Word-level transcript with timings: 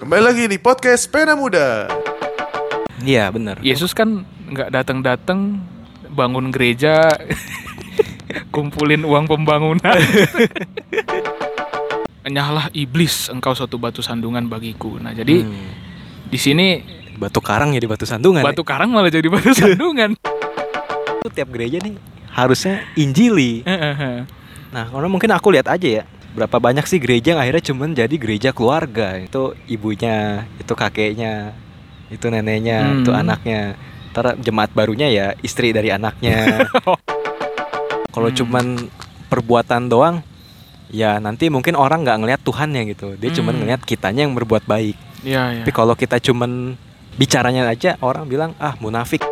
Kembali 0.00 0.22
lagi 0.24 0.44
di 0.48 0.56
podcast 0.56 1.06
Pena 1.06 1.36
Muda. 1.36 1.84
Iya 3.00 3.28
benar. 3.28 3.60
Yesus 3.60 3.92
kan 3.92 4.24
nggak 4.48 4.72
datang-datang 4.72 5.60
bangun 6.10 6.48
gereja, 6.48 7.04
kumpulin 8.54 9.04
uang 9.04 9.28
pembangunan. 9.28 9.96
Nyahlah 12.30 12.70
iblis, 12.72 13.28
engkau 13.28 13.52
suatu 13.52 13.76
batu 13.76 14.00
sandungan 14.00 14.46
bagiku. 14.46 14.96
Nah 14.96 15.12
jadi 15.12 15.42
Hmm. 15.44 15.68
di 16.30 16.38
sini 16.38 16.66
Batu 17.20 17.44
karang 17.44 17.76
jadi 17.76 17.84
batu 17.84 18.08
sandungan. 18.08 18.40
batu 18.40 18.64
karang 18.64 18.88
malah 18.88 19.12
jadi 19.12 19.28
batu 19.28 19.52
sandungan. 19.60 20.16
Itu 21.20 21.28
tiap 21.28 21.52
gereja 21.52 21.76
nih 21.76 22.00
harusnya 22.32 22.88
injili. 22.96 23.60
Nah, 24.70 24.86
karena 24.86 25.08
mungkin 25.10 25.28
aku 25.28 25.50
lihat 25.52 25.68
aja 25.68 26.00
ya. 26.00 26.04
Berapa 26.30 26.62
banyak 26.62 26.86
sih 26.86 27.02
gereja 27.02 27.34
yang 27.34 27.42
akhirnya 27.42 27.64
cuman 27.74 27.90
jadi 27.90 28.14
gereja 28.14 28.50
keluarga. 28.54 29.18
Itu 29.18 29.58
ibunya, 29.66 30.46
itu 30.62 30.72
kakeknya, 30.78 31.52
itu 32.06 32.26
neneknya, 32.30 32.78
Hmm. 32.86 32.98
itu 33.02 33.10
anaknya. 33.10 33.74
Ntar 34.14 34.38
jemaat 34.38 34.70
barunya 34.70 35.10
ya 35.10 35.26
istri 35.42 35.74
dari 35.74 35.90
anaknya. 35.90 36.66
Kalau 38.14 38.30
Hmm. 38.30 38.38
cuman 38.38 38.66
perbuatan 39.26 39.86
doang, 39.86 40.22
ya 40.90 41.18
nanti 41.22 41.46
mungkin 41.50 41.78
orang 41.78 42.02
nggak 42.02 42.18
ngelihat 42.22 42.40
Tuhannya 42.42 42.82
gitu. 42.94 43.14
Dia 43.18 43.30
cuman 43.34 43.54
Hmm. 43.54 43.60
ngelihat 43.66 43.82
kitanya 43.82 44.26
yang 44.26 44.34
berbuat 44.34 44.66
baik. 44.66 44.94
Iya 45.22 45.42
ya. 45.50 45.62
Tapi 45.62 45.72
kalau 45.74 45.94
kita 45.94 46.18
cuman 46.18 46.74
bicaranya 47.18 47.66
aja 47.66 47.98
orang 48.02 48.26
bilang 48.26 48.54
ah 48.58 48.74
munafik. 48.78 49.22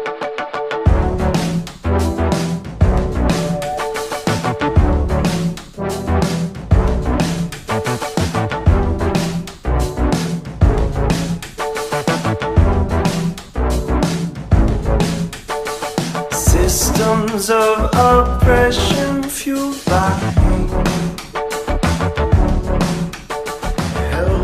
Systems 16.69 17.48
of 17.48 17.88
oppression 17.97 19.24
fueled 19.24 19.80
by 19.88 20.12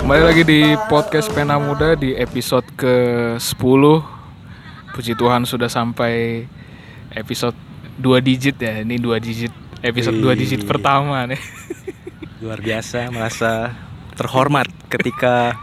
Kembali 0.01 0.23
lagi 0.25 0.41
di 0.41 0.73
podcast 0.89 1.29
Pena 1.37 1.61
Muda 1.61 1.93
di 1.93 2.17
episode 2.17 2.65
ke-10 2.81 3.61
Puji 4.97 5.13
Tuhan 5.21 5.45
sudah 5.45 5.69
sampai 5.69 6.49
episode 7.13 7.61
2 8.01 8.09
digit 8.25 8.57
ya. 8.57 8.81
Ini 8.81 8.97
2 8.97 9.21
digit 9.21 9.53
episode 9.85 10.17
2 10.17 10.25
digit 10.33 10.65
pertama 10.65 11.29
nih. 11.29 11.37
Luar 12.41 12.65
biasa 12.65 13.13
merasa 13.13 13.77
terhormat 14.17 14.73
ketika 14.89 15.61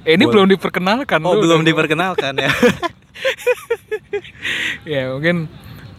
Eh, 0.00 0.16
Ini 0.16 0.24
belum 0.24 0.48
diperkenalkan 0.48 1.20
oh 1.20 1.36
dulu 1.36 1.44
belum 1.44 1.60
dong. 1.60 1.68
diperkenalkan 1.68 2.32
ya. 2.40 2.48
Ya 4.88 5.12
mungkin 5.12 5.46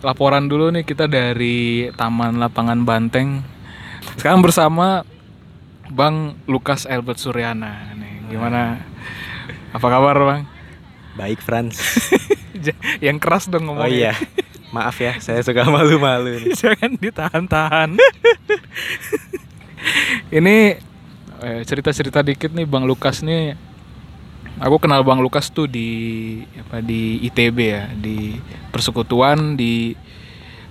laporan 0.02 0.50
dulu 0.50 0.74
nih 0.74 0.84
kita 0.86 1.06
dari 1.06 1.90
Taman 1.94 2.42
Lapangan 2.42 2.82
Banteng 2.86 3.46
Sekarang 4.18 4.42
bersama 4.42 5.06
Bang 5.94 6.36
Lukas 6.50 6.90
Albert 6.90 7.22
Suryana 7.22 7.94
nih 7.96 8.34
Gimana? 8.34 8.82
Apa 9.72 9.88
kabar 9.88 10.16
Bang? 10.20 10.44
Baik 11.16 11.44
Franz. 11.44 11.80
Yang 13.06 13.18
keras 13.20 13.46
dong 13.52 13.68
Oh 13.68 13.76
ngomongnya 13.76 14.12
iya. 14.12 14.14
Maaf 14.72 15.04
ya, 15.04 15.20
saya 15.20 15.44
suka 15.44 15.68
malu-malu 15.68 16.48
nih. 16.48 16.56
Jangan 16.64 16.96
ditahan-tahan. 16.96 18.00
Ini 20.40 20.58
eh, 21.44 21.62
cerita-cerita 21.68 22.24
dikit 22.24 22.56
nih 22.56 22.64
Bang 22.64 22.88
Lukas 22.88 23.20
nih. 23.20 23.60
Aku 24.62 24.78
kenal 24.78 25.02
Bang 25.02 25.26
Lukas 25.26 25.50
tuh 25.50 25.66
di 25.66 25.90
apa 26.54 26.86
di 26.86 27.18
ITB 27.26 27.58
ya, 27.58 27.90
di 27.98 28.38
persekutuan 28.70 29.58
di 29.58 29.98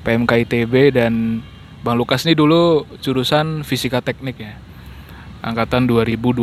PMK 0.06 0.46
ITB 0.46 0.94
dan 0.94 1.42
Bang 1.82 1.98
Lukas 1.98 2.22
nih 2.22 2.38
dulu 2.38 2.86
jurusan 3.02 3.66
fisika 3.66 3.98
teknik 3.98 4.38
ya. 4.38 4.54
Angkatan 5.42 5.90
2012. 5.90 6.38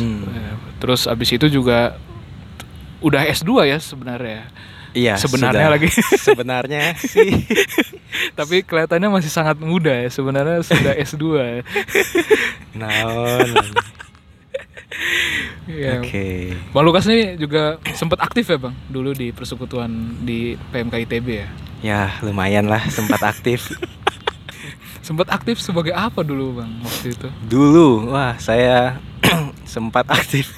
Hmm. 0.00 0.24
Eh, 0.24 0.54
Terus 0.80 1.04
abis 1.04 1.36
itu 1.36 1.46
juga 1.52 2.00
udah 3.04 3.28
S2 3.28 3.68
ya 3.68 3.76
sebenarnya. 3.76 4.48
Iya. 4.96 5.20
Sebenarnya 5.20 5.68
sudah. 5.68 5.74
lagi. 5.76 5.88
Sebenarnya 6.26 6.82
sih. 6.96 7.44
Tapi 8.38 8.64
kelihatannya 8.64 9.12
masih 9.12 9.28
sangat 9.28 9.60
muda 9.60 9.92
ya. 9.92 10.08
Sebenarnya 10.08 10.64
sudah 10.64 10.96
S2. 10.96 11.60
Naon. 12.72 13.76
Ya. 15.76 16.00
Oke. 16.00 16.56
Bang 16.72 16.84
Lukas 16.88 17.04
nih 17.04 17.36
juga 17.36 17.76
sempat 17.92 18.24
aktif 18.24 18.48
ya, 18.48 18.56
Bang, 18.56 18.72
dulu 18.88 19.12
di 19.12 19.28
persekutuan 19.30 19.92
di 20.24 20.56
PMK 20.72 21.04
ITB 21.04 21.28
ya. 21.28 21.48
Ya, 21.84 22.00
lumayan 22.24 22.66
lah 22.66 22.80
sempat 22.88 23.20
aktif. 23.20 23.68
Sempat 25.06 25.30
aktif 25.30 25.62
sebagai 25.62 25.94
apa 25.94 26.26
dulu, 26.26 26.58
Bang, 26.58 26.82
waktu 26.82 27.14
itu? 27.14 27.30
Dulu, 27.46 28.10
wah 28.10 28.34
saya 28.42 28.98
sempat 29.62 30.02
aktif. 30.10 30.50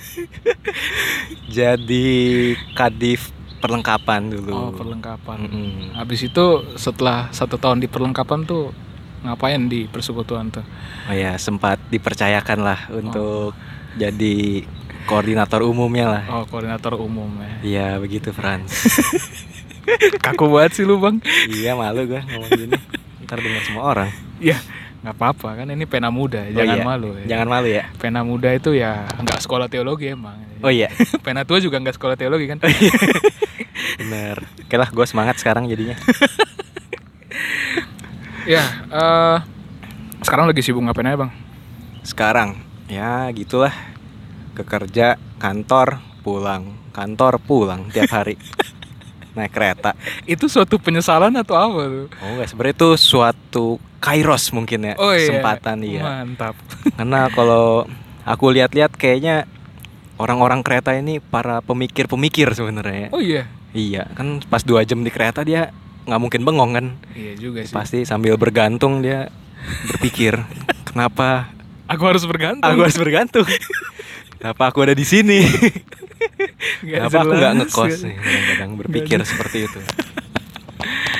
Jadi 1.58 2.56
kadif 2.72 3.28
perlengkapan 3.60 4.32
dulu. 4.32 4.52
Oh, 4.56 4.72
perlengkapan. 4.72 5.44
Mm-mm. 5.44 6.00
Habis 6.00 6.32
itu 6.32 6.64
setelah 6.80 7.28
satu 7.28 7.60
tahun 7.60 7.84
di 7.84 7.92
perlengkapan 7.92 8.48
tuh 8.48 8.72
ngapain 9.20 9.68
di 9.68 9.84
persekutuan 9.84 10.48
tuh? 10.48 10.64
Oh 11.10 11.14
ya, 11.14 11.36
sempat 11.36 11.76
dipercayakan 11.92 12.58
lah 12.64 12.80
untuk 12.88 13.52
jadi 13.98 14.62
koordinator 15.08 15.64
umumnya 15.64 16.06
lah. 16.06 16.22
Oh, 16.28 16.44
koordinator 16.44 17.00
umum 17.00 17.32
ya. 17.40 17.52
Iya, 17.64 17.86
begitu 17.96 18.30
Franz. 18.36 18.68
Kaku 20.24 20.52
banget 20.52 20.76
sih 20.76 20.84
lu, 20.84 21.00
Bang. 21.00 21.24
iya, 21.48 21.72
malu 21.72 22.04
gua 22.04 22.20
ngomong 22.28 22.50
gini. 22.52 22.76
Ntar 23.24 23.40
dengar 23.40 23.62
semua 23.64 23.82
orang. 23.88 24.12
Ya, 24.36 24.60
nggak 25.00 25.16
apa-apa 25.16 25.64
kan 25.64 25.66
ini 25.72 25.88
pena 25.88 26.12
muda, 26.12 26.44
Oh 26.44 26.52
jangan 26.52 26.76
iya, 26.76 26.84
malu 26.84 27.08
ya. 27.16 27.24
Jangan 27.24 27.48
malu 27.48 27.68
ya. 27.72 27.84
Pena 27.96 28.20
muda 28.20 28.52
itu 28.52 28.76
ya 28.76 29.08
nggak 29.16 29.40
sekolah 29.40 29.72
teologi 29.72 30.12
emang. 30.12 30.36
Oh 30.60 30.68
iya, 30.68 30.92
Pena 31.24 31.48
tua 31.48 31.56
juga 31.64 31.80
nggak 31.80 31.96
sekolah 31.96 32.20
teologi 32.20 32.44
kan? 32.44 32.60
bener. 34.04 34.44
Oke 34.44 34.76
lah, 34.76 34.92
gue 34.92 35.06
semangat 35.08 35.40
sekarang 35.40 35.64
jadinya. 35.72 35.96
ya, 38.44 38.64
eh 38.92 39.36
sekarang 40.20 40.52
lagi 40.52 40.60
sibuk 40.60 40.84
ngapain 40.84 41.08
aja 41.08 41.24
bang? 41.24 41.32
Sekarang, 42.04 42.60
ya 42.92 43.24
gitulah. 43.32 43.72
Ke 44.58 44.66
kerja, 44.66 45.14
kantor, 45.38 46.02
pulang. 46.20 46.74
Kantor, 46.90 47.38
pulang 47.38 47.86
tiap 47.88 48.10
hari. 48.10 48.34
Naik 49.38 49.54
kereta. 49.54 49.94
Itu 50.26 50.50
suatu 50.50 50.82
penyesalan 50.82 51.30
atau 51.38 51.54
apa 51.54 51.80
tuh? 51.86 52.06
Oh 52.18 52.28
enggak, 52.34 52.48
sebenarnya 52.50 52.74
itu 52.74 52.90
suatu 52.98 53.66
kairos 54.02 54.50
mungkin 54.50 54.82
ya. 54.82 54.94
Oh 54.98 55.14
iya, 55.14 55.30
Kesempatan 55.30 55.78
iya. 55.86 56.02
Mantap. 56.02 56.58
Karena 56.98 57.30
kalau 57.30 57.86
aku 58.26 58.50
lihat-lihat 58.50 58.98
kayaknya 58.98 59.46
orang-orang 60.18 60.66
kereta 60.66 60.90
ini 60.92 61.22
para 61.22 61.62
pemikir-pemikir 61.62 62.50
sebenarnya. 62.50 62.98
ya. 62.98 63.08
Oh 63.14 63.22
iya. 63.22 63.46
Iya, 63.70 64.10
kan 64.16 64.42
pas 64.42 64.66
dua 64.66 64.82
jam 64.82 65.06
di 65.06 65.12
kereta 65.12 65.46
dia 65.46 65.70
nggak 66.08 66.18
mungkin 66.18 66.42
bengong 66.42 66.72
kan. 66.74 66.86
Iya 67.14 67.38
juga 67.38 67.62
sih. 67.62 67.74
Pasti 67.76 68.02
sambil 68.02 68.34
bergantung 68.34 69.06
dia 69.06 69.30
berpikir, 69.86 70.34
kenapa 70.88 71.52
Aku 71.86 72.02
harus 72.04 72.26
bergantung. 72.26 72.64
aku 72.64 72.80
harus 72.82 72.98
bergantung? 72.98 73.46
Kenapa 74.38 74.70
aku 74.70 74.78
ada 74.82 74.94
di 74.94 75.02
sini? 75.02 75.42
Kenapa 76.82 77.20
aku 77.20 77.32
nggak 77.34 77.54
ngekos 77.58 77.94
nih? 78.02 78.16
Kadang-kadang 78.16 78.70
berpikir 78.78 79.18
seperti 79.22 79.66
itu. 79.66 79.80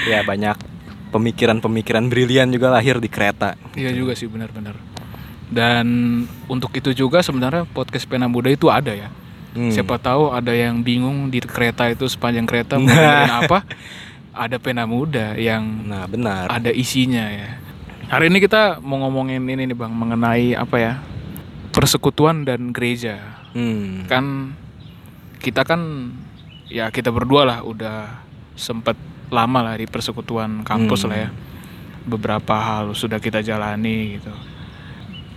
ya 0.07 0.23
banyak 0.23 0.55
pemikiran-pemikiran 1.11 2.07
brilian 2.07 2.49
juga 2.49 2.71
lahir 2.71 2.97
di 2.97 3.11
kereta. 3.11 3.59
Iya 3.75 3.91
juga 3.91 4.15
sih 4.15 4.31
benar-benar. 4.31 4.79
Dan 5.49 5.87
untuk 6.47 6.71
itu 6.73 6.93
juga 6.93 7.19
sebenarnya 7.19 7.65
podcast 7.67 8.05
Pena 8.05 8.29
Muda 8.29 8.49
itu 8.49 8.69
ada 8.69 8.93
ya. 8.93 9.09
Hmm. 9.57 9.73
Siapa 9.73 9.97
tahu 9.99 10.31
ada 10.31 10.53
yang 10.53 10.85
bingung 10.85 11.33
di 11.33 11.41
kereta 11.41 11.89
itu 11.89 12.05
sepanjang 12.07 12.45
kereta 12.45 12.77
mau 12.77 12.87
Nah. 12.87 12.95
dengerin 12.95 13.35
apa? 13.43 13.59
Ada 14.31 14.57
Pena 14.61 14.85
Muda 14.87 15.35
yang 15.35 15.65
Nah 15.83 16.05
benar. 16.07 16.47
ada 16.47 16.71
isinya 16.71 17.27
ya. 17.27 17.59
Hari 18.09 18.31
ini 18.31 18.39
kita 18.39 18.79
mau 18.79 19.03
ngomongin 19.03 19.43
ini 19.43 19.67
nih 19.67 19.77
Bang 19.77 19.93
mengenai 19.93 20.55
apa 20.55 20.77
ya? 20.79 20.93
Persekutuan 21.79 22.43
dan 22.43 22.75
gereja. 22.75 23.39
Hmm. 23.55 24.03
Kan 24.11 24.59
kita 25.39 25.63
kan 25.63 26.11
ya 26.67 26.91
kita 26.91 27.15
berdua 27.15 27.47
lah 27.47 27.59
udah 27.63 28.19
sempet 28.59 28.99
lama 29.31 29.63
lah 29.63 29.79
di 29.79 29.87
persekutuan 29.87 30.67
kampus 30.67 31.07
Hmm. 31.07 31.11
lah 31.15 31.19
ya. 31.23 31.31
Beberapa 32.03 32.55
hal 32.59 32.99
sudah 32.99 33.23
kita 33.23 33.47
jalani 33.47 34.19
gitu. 34.19 34.35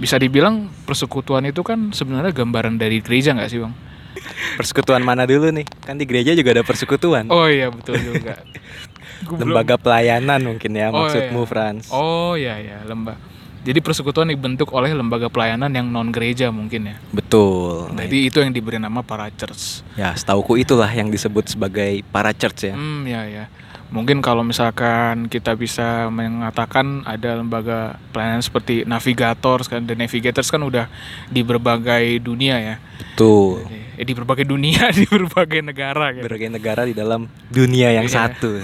Bisa 0.01 0.17
dibilang 0.17 0.65
persekutuan 0.89 1.45
itu 1.45 1.61
kan 1.61 1.93
sebenarnya 1.93 2.33
gambaran 2.33 2.81
dari 2.81 3.05
gereja 3.05 3.37
nggak 3.37 3.45
sih 3.45 3.61
Bang? 3.61 3.77
Persekutuan 4.57 5.05
mana 5.05 5.29
dulu 5.29 5.53
nih? 5.53 5.69
Kan 5.85 6.01
di 6.01 6.09
gereja 6.09 6.33
juga 6.33 6.57
ada 6.57 6.65
persekutuan. 6.65 7.29
Oh 7.29 7.45
iya 7.45 7.69
betul 7.69 8.01
juga. 8.01 8.41
Lembaga 9.37 9.77
pelayanan 9.77 10.41
mungkin 10.41 10.73
ya 10.73 10.89
Oh, 10.89 11.05
maksudmu 11.05 11.45
iya. 11.45 11.49
Franz. 11.53 11.83
Oh 11.93 12.33
iya 12.33 12.57
ya 12.57 12.81
lembah 12.81 13.29
Jadi 13.61 13.77
persekutuan 13.77 14.25
dibentuk 14.25 14.73
oleh 14.73 14.89
lembaga 14.89 15.29
pelayanan 15.29 15.69
yang 15.69 15.85
non 15.85 16.09
gereja 16.09 16.49
mungkin 16.49 16.89
ya. 16.89 16.95
Betul. 17.13 17.93
Jadi 17.93 18.17
itu 18.25 18.41
yang 18.41 18.49
diberi 18.49 18.81
nama 18.81 19.05
para 19.05 19.29
church. 19.29 19.85
Ya, 19.93 20.17
setauku 20.17 20.57
itulah 20.57 20.89
yang 20.89 21.13
disebut 21.13 21.53
sebagai 21.53 22.01
para 22.09 22.33
church 22.33 22.73
ya. 22.73 22.73
Hmm, 22.73 23.05
ya 23.05 23.21
ya. 23.29 23.45
Mungkin 23.91 24.23
kalau 24.23 24.41
misalkan 24.41 25.27
kita 25.27 25.53
bisa 25.53 26.07
mengatakan 26.09 27.03
ada 27.03 27.37
lembaga 27.37 27.99
pelayanan 28.09 28.39
seperti 28.39 28.87
navigator 28.87 29.61
kan, 29.67 29.83
the 29.83 29.93
navigators 29.93 30.47
kan 30.47 30.63
udah 30.63 30.87
di 31.27 31.43
berbagai 31.43 32.17
dunia 32.23 32.57
ya. 32.57 32.75
Betul. 32.97 33.67
Eh, 33.99 34.07
di 34.07 34.15
berbagai 34.15 34.47
dunia, 34.47 34.89
di 34.97 35.05
berbagai 35.05 35.61
negara 35.61 36.15
gitu. 36.15 36.23
Berbagai 36.25 36.49
negara 36.49 36.81
di 36.87 36.95
dalam 36.95 37.27
dunia 37.51 37.93
yang 37.93 38.07
Iya. 38.07 38.31
satu. 38.31 38.57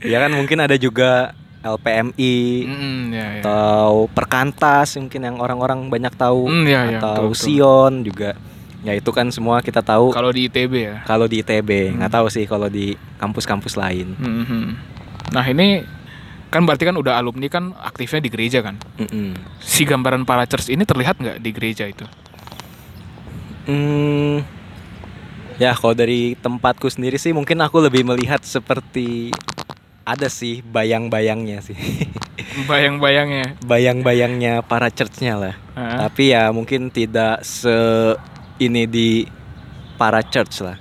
ya 0.00 0.22
kan 0.22 0.32
mungkin 0.32 0.62
ada 0.62 0.78
juga 0.78 1.34
LPMI 1.64 2.36
Mm, 2.62 3.02
ya, 3.08 3.16
ya. 3.16 3.40
atau 3.40 4.06
Perkantas 4.06 4.94
mungkin 4.94 5.24
yang 5.24 5.36
orang-orang 5.38 5.88
banyak 5.88 6.12
tahu 6.12 6.44
Hmm, 6.44 6.64
ya, 6.64 6.84
ya, 6.86 7.00
atau 7.00 7.32
betul, 7.32 7.32
betul. 7.32 7.40
Sion 7.40 7.92
juga. 8.04 8.30
Ya 8.84 8.92
itu 8.92 9.08
kan 9.10 9.32
semua 9.32 9.58
kita 9.58 9.80
tahu 9.80 10.12
Kalau 10.12 10.28
di 10.28 10.44
ITB 10.44 10.74
ya. 10.76 10.96
kalau 11.02 11.24
di 11.24 11.40
ITB, 11.40 11.96
nggak 11.96 12.06
Hmm. 12.06 12.18
tahu 12.20 12.26
sih 12.28 12.44
kalau 12.44 12.68
di 12.68 12.92
kampus-kampus 13.16 13.74
lain. 13.74 14.12
Mhm. 14.14 14.62
Nah 15.32 15.44
ini 15.46 15.80
kan 16.46 16.62
berarti 16.62 16.84
kan 16.84 16.94
udah 16.94 17.16
alumni 17.16 17.48
kan 17.48 17.72
aktifnya 17.74 18.20
di 18.20 18.30
gereja 18.30 18.60
kan. 18.60 18.76
Mm-mm. 18.94 19.34
Si 19.58 19.82
gambaran 19.82 20.22
para 20.22 20.44
church 20.44 20.68
ini 20.68 20.84
terlihat 20.84 21.16
nggak 21.16 21.40
di 21.40 21.50
gereja 21.50 21.88
itu? 21.88 22.04
Hmm, 23.64 24.44
ya 25.56 25.72
kalau 25.72 25.96
dari 25.96 26.36
tempatku 26.36 26.86
sendiri 26.86 27.16
sih 27.16 27.32
mungkin 27.32 27.56
aku 27.58 27.80
lebih 27.80 28.04
melihat 28.04 28.44
seperti 28.44 29.32
ada 30.04 30.28
sih 30.28 30.60
bayang-bayangnya 30.62 31.60
sih, 31.60 31.76
Bayang-bayangnya. 32.70 33.56
bayang-bayangnya 33.64 34.62
para 34.62 34.88
churchnya 34.88 35.34
lah. 35.34 35.54
Heeh. 35.74 35.98
Tapi 36.06 36.24
ya 36.30 36.52
mungkin 36.52 36.88
tidak 36.88 37.42
se 37.42 37.72
ini 38.56 38.84
di 38.84 39.24
para 39.96 40.22
church 40.22 40.62
lah. 40.62 40.78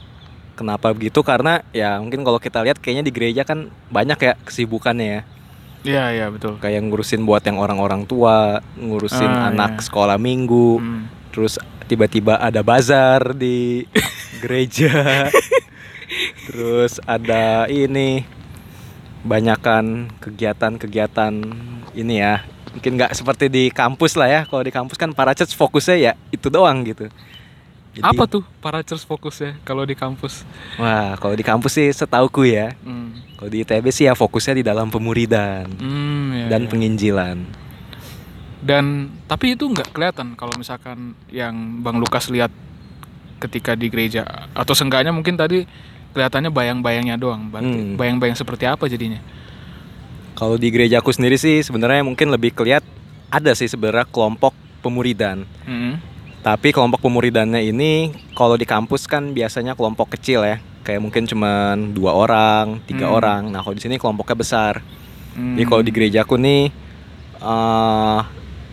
Kenapa 0.54 0.94
begitu? 0.94 1.24
Karena 1.24 1.66
ya 1.74 1.98
mungkin 1.98 2.22
kalau 2.22 2.38
kita 2.38 2.62
lihat 2.62 2.78
kayaknya 2.78 3.04
di 3.04 3.12
gereja 3.12 3.42
kan 3.42 3.74
banyak 3.90 4.20
ya 4.20 4.34
kesibukannya 4.44 5.08
ya. 5.08 5.22
Iya 5.84 6.04
iya 6.14 6.26
betul. 6.30 6.62
Kayak 6.62 6.86
ngurusin 6.86 7.26
buat 7.26 7.44
yang 7.44 7.58
orang-orang 7.58 8.06
tua, 8.06 8.62
ngurusin 8.78 9.28
Ah, 9.28 9.50
anak 9.50 9.80
iya. 9.80 9.84
sekolah 9.84 10.16
minggu, 10.16 10.80
Hmm. 10.80 11.10
terus 11.34 11.58
tiba-tiba 11.86 12.38
ada 12.38 12.62
bazar 12.62 13.34
di 13.34 13.84
gereja. 14.46 15.28
terus 16.46 17.02
ada 17.04 17.66
ini 17.66 18.22
banyakan 19.24 20.12
kegiatan-kegiatan 20.20 21.34
ini 21.94 22.16
ya. 22.20 22.44
Mungkin 22.74 22.92
nggak 22.98 23.14
seperti 23.14 23.48
di 23.48 23.64
kampus 23.70 24.14
lah 24.14 24.28
ya. 24.28 24.42
Kalau 24.44 24.62
di 24.62 24.70
kampus 24.70 24.96
kan 24.96 25.12
para 25.12 25.32
church 25.32 25.54
fokusnya 25.54 25.98
ya 25.98 26.12
itu 26.30 26.48
doang 26.48 26.84
gitu. 26.84 27.08
Jadi- 27.94 28.04
Apa 28.04 28.26
tuh 28.26 28.42
para 28.58 28.82
church 28.82 29.06
fokusnya 29.06 29.62
kalau 29.62 29.86
di 29.86 29.94
kampus? 29.94 30.42
Wah, 30.76 31.14
kalau 31.16 31.38
di 31.38 31.46
kampus 31.46 31.72
sih 31.72 31.88
setauku 31.90 32.44
ya. 32.44 32.74
Hmm. 32.82 33.14
Kalau 33.38 33.50
di 33.50 33.62
ITB 33.62 33.86
sih 33.90 34.06
ya 34.06 34.14
fokusnya 34.14 34.54
di 34.56 34.64
dalam 34.64 34.88
pemuridan 34.88 35.68
Hmm, 35.78 36.34
iya, 36.34 36.46
dan 36.50 36.62
iya. 36.64 36.70
penginjilan. 36.70 37.38
Dan 38.64 38.86
tapi 39.28 39.54
itu 39.54 39.68
nggak 39.68 39.92
kelihatan 39.92 40.34
kalau 40.34 40.56
misalkan 40.56 41.14
yang 41.28 41.54
Bang 41.84 42.00
Lukas 42.00 42.32
lihat 42.32 42.50
ketika 43.38 43.76
di 43.76 43.92
gereja 43.92 44.24
atau 44.56 44.72
seenggaknya 44.72 45.12
mungkin 45.12 45.36
tadi 45.36 45.68
kelihatannya 46.14 46.50
bayang-bayangnya 46.50 47.18
doang. 47.18 47.50
Berarti 47.50 47.74
Hmm. 47.74 47.98
bayang-bayang 47.98 48.38
seperti 48.38 48.64
apa 48.64 48.86
jadinya? 48.86 49.20
Kalau 50.34 50.58
di 50.58 50.70
gereja 50.70 50.98
aku 50.98 51.14
sendiri 51.14 51.36
sih 51.36 51.62
sebenarnya 51.62 52.02
mungkin 52.02 52.30
lebih 52.30 52.54
kelihat 52.54 52.82
ada 53.30 53.54
sih 53.54 53.66
sebenarnya 53.66 54.06
kelompok 54.08 54.54
pemuridan. 54.82 55.46
Hmm. 55.66 55.98
Tapi 56.42 56.70
kelompok 56.70 57.00
pemuridannya 57.00 57.64
ini 57.64 58.12
kalau 58.34 58.54
di 58.54 58.66
kampus 58.66 59.06
kan 59.06 59.32
biasanya 59.32 59.74
kelompok 59.74 60.14
kecil 60.14 60.44
ya. 60.44 60.58
Kayak 60.84 61.00
mungkin 61.00 61.24
cuman 61.24 61.96
dua 61.96 62.12
orang, 62.12 62.84
tiga 62.84 63.08
Hmm. 63.08 63.16
orang. 63.16 63.42
Nah 63.48 63.64
kalau 63.64 63.74
di 63.74 63.82
sini 63.82 63.96
kelompoknya 63.96 64.36
besar. 64.36 64.74
Hmm. 65.34 65.56
Jadi 65.56 65.66
kalau 65.66 65.82
di 65.82 65.92
gerejaku 65.92 66.36
nih 66.36 66.64
eh 67.40 68.20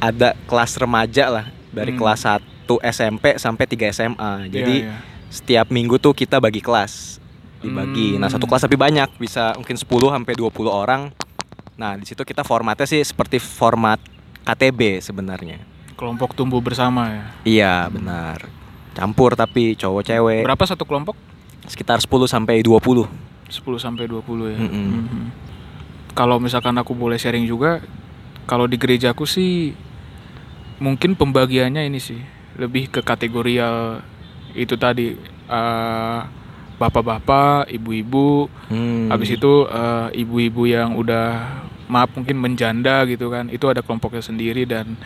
ada 0.01 0.33
kelas 0.49 0.73
remaja 0.77 1.29
lah 1.29 1.47
dari 1.71 1.93
Hmm. 1.93 2.01
kelas 2.01 2.21
1 2.25 2.81
SMP 2.81 3.37
sampai 3.37 3.65
3 3.69 3.87
SMA. 3.87 4.49
Jadi 4.49 4.75
Iya, 4.83 4.91
iya. 4.91 4.99
setiap 5.29 5.69
minggu 5.69 6.01
tuh 6.01 6.11
kita 6.11 6.41
bagi 6.41 6.59
kelas 6.59 7.20
dibagi. 7.61 8.17
Nah, 8.17 8.27
satu 8.27 8.45
Hmm. 8.45 8.51
kelas 8.51 8.65
tapi 8.65 8.75
banyak, 8.75 9.09
bisa 9.17 9.53
mungkin 9.55 9.77
10 9.77 10.09
sampai 10.09 10.33
20 10.33 10.69
orang. 10.69 11.13
Nah, 11.77 11.97
di 11.97 12.05
situ 12.05 12.21
kita 12.21 12.41
formatnya 12.41 12.85
sih 12.85 13.01
seperti 13.01 13.39
format 13.39 14.01
KTB 14.43 15.01
sebenarnya. 15.01 15.61
kelompok 15.93 16.33
tumbuh 16.33 16.65
bersama 16.65 17.13
ya. 17.13 17.25
Iya, 17.45 17.75
benar. 17.87 18.49
Campur 18.91 19.37
tapi 19.37 19.77
cowok 19.77 20.01
cewek 20.03 20.43
Berapa 20.43 20.65
satu 20.65 20.89
kelompok? 20.89 21.13
sekitar 21.69 22.01
10 22.01 22.25
sampai 22.25 22.65
20. 22.65 23.05
10 23.47 23.77
sampai 23.77 24.09
20 24.09 24.49
ya. 24.49 24.57
Mm-mm. 24.57 24.89
Mhm. 24.97 25.25
Kalau 26.11 26.41
misalkan 26.41 26.73
aku 26.75 26.97
boleh 26.97 27.21
sharing 27.21 27.45
juga, 27.45 27.85
kalau 28.45 28.65
di 28.65 28.75
gerejaku 28.75 29.29
sih 29.29 29.77
mungkin 30.79 31.13
pembagiannya 31.13 31.85
ini 31.85 32.01
sih 32.01 32.17
lebih 32.57 32.89
ke 32.89 33.05
kategorial 33.05 34.01
itu 34.53 34.75
tadi 34.75 35.13
eh, 35.47 36.21
bapak-bapak, 36.81 37.69
ibu-ibu, 37.69 38.49
Hmm. 38.73 39.13
habis 39.13 39.37
itu 39.37 39.69
eh, 39.69 40.25
ibu-ibu 40.25 40.65
yang 40.65 40.97
udah 40.97 41.61
maaf 41.93 42.09
mungkin 42.17 42.41
menjanda 42.41 43.05
gitu 43.05 43.29
kan, 43.29 43.53
itu 43.53 43.69
ada 43.69 43.85
kelompoknya 43.85 44.25
sendiri 44.25 44.65
dan 44.65 44.97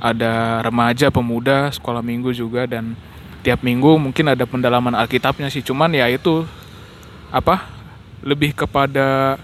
ada 0.00 0.64
remaja, 0.64 1.12
pemuda, 1.12 1.68
sekolah 1.68 2.00
minggu 2.00 2.32
juga 2.32 2.64
dan 2.64 2.96
tiap 3.44 3.60
minggu 3.60 4.00
mungkin 4.00 4.32
ada 4.32 4.48
pendalaman 4.48 4.96
Alkitabnya 4.96 5.52
sih, 5.52 5.60
cuman 5.60 5.92
ya 5.92 6.08
itu 6.08 6.48
apa 7.28 7.68
lebih 8.24 8.56
kepada 8.56 9.36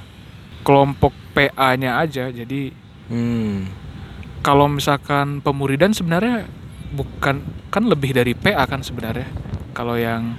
kelompok 0.64 1.12
PA-nya 1.36 2.00
aja. 2.00 2.32
Jadi 2.32 2.72
Hmm. 3.12 3.68
kalau 4.40 4.64
misalkan 4.72 5.44
pemuridan 5.44 5.92
sebenarnya 5.92 6.48
bukan 6.94 7.44
kan 7.68 7.84
lebih 7.84 8.14
dari 8.16 8.32
PA 8.32 8.64
kan 8.64 8.80
sebenarnya. 8.80 9.28
Kalau 9.74 9.98
yang 9.98 10.38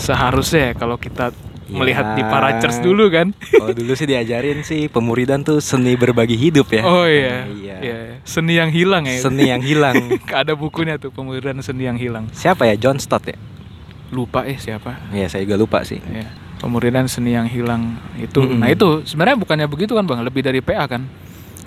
seharusnya 0.00 0.72
ya, 0.72 0.74
kalau 0.74 0.96
kita 0.96 1.30
melihat 1.70 2.18
di 2.18 2.22
para 2.26 2.58
church 2.58 2.82
Ya. 2.82 2.84
dulu 2.84 3.04
kan. 3.14 3.30
Kalau 3.36 3.70
dulu 3.70 3.92
sih 3.94 4.08
diajarin 4.10 4.66
sih 4.66 4.90
pemuridan 4.90 5.46
tuh 5.46 5.62
seni 5.62 5.94
berbagi 5.94 6.34
hidup 6.34 6.66
ya. 6.74 6.82
Oh 6.82 7.06
iya. 7.06 7.46
Iya. 7.46 7.76
Iya. 7.78 7.96
Seni 8.26 8.58
yang 8.58 8.74
hilang 8.74 9.06
ya. 9.06 9.22
Seni 9.22 9.44
yang 9.46 9.62
hilang. 9.62 9.94
Ada 10.42 10.58
bukunya 10.58 10.98
tuh 10.98 11.14
pemuridan 11.14 11.62
seni 11.62 11.86
yang 11.86 11.94
hilang. 11.94 12.26
Siapa 12.34 12.66
ya? 12.66 12.74
John 12.74 12.98
Stott 12.98 13.22
ya? 13.30 13.38
Lupa 14.10 14.42
eh 14.42 14.58
siapa? 14.58 14.98
Iya, 15.14 15.30
saya 15.30 15.46
juga 15.46 15.54
lupa 15.54 15.86
sih. 15.86 16.02
Ya. 16.10 16.26
Pemuridan 16.58 17.06
seni 17.06 17.38
yang 17.38 17.46
hilang 17.46 18.02
itu. 18.18 18.42
Mm-mm. 18.42 18.58
Nah 18.58 18.68
itu 18.68 19.06
sebenarnya 19.06 19.38
bukannya 19.38 19.66
begitu 19.70 19.94
kan 19.94 20.02
bang? 20.04 20.26
Lebih 20.26 20.42
dari 20.42 20.58
PA 20.58 20.90
kan? 20.90 21.06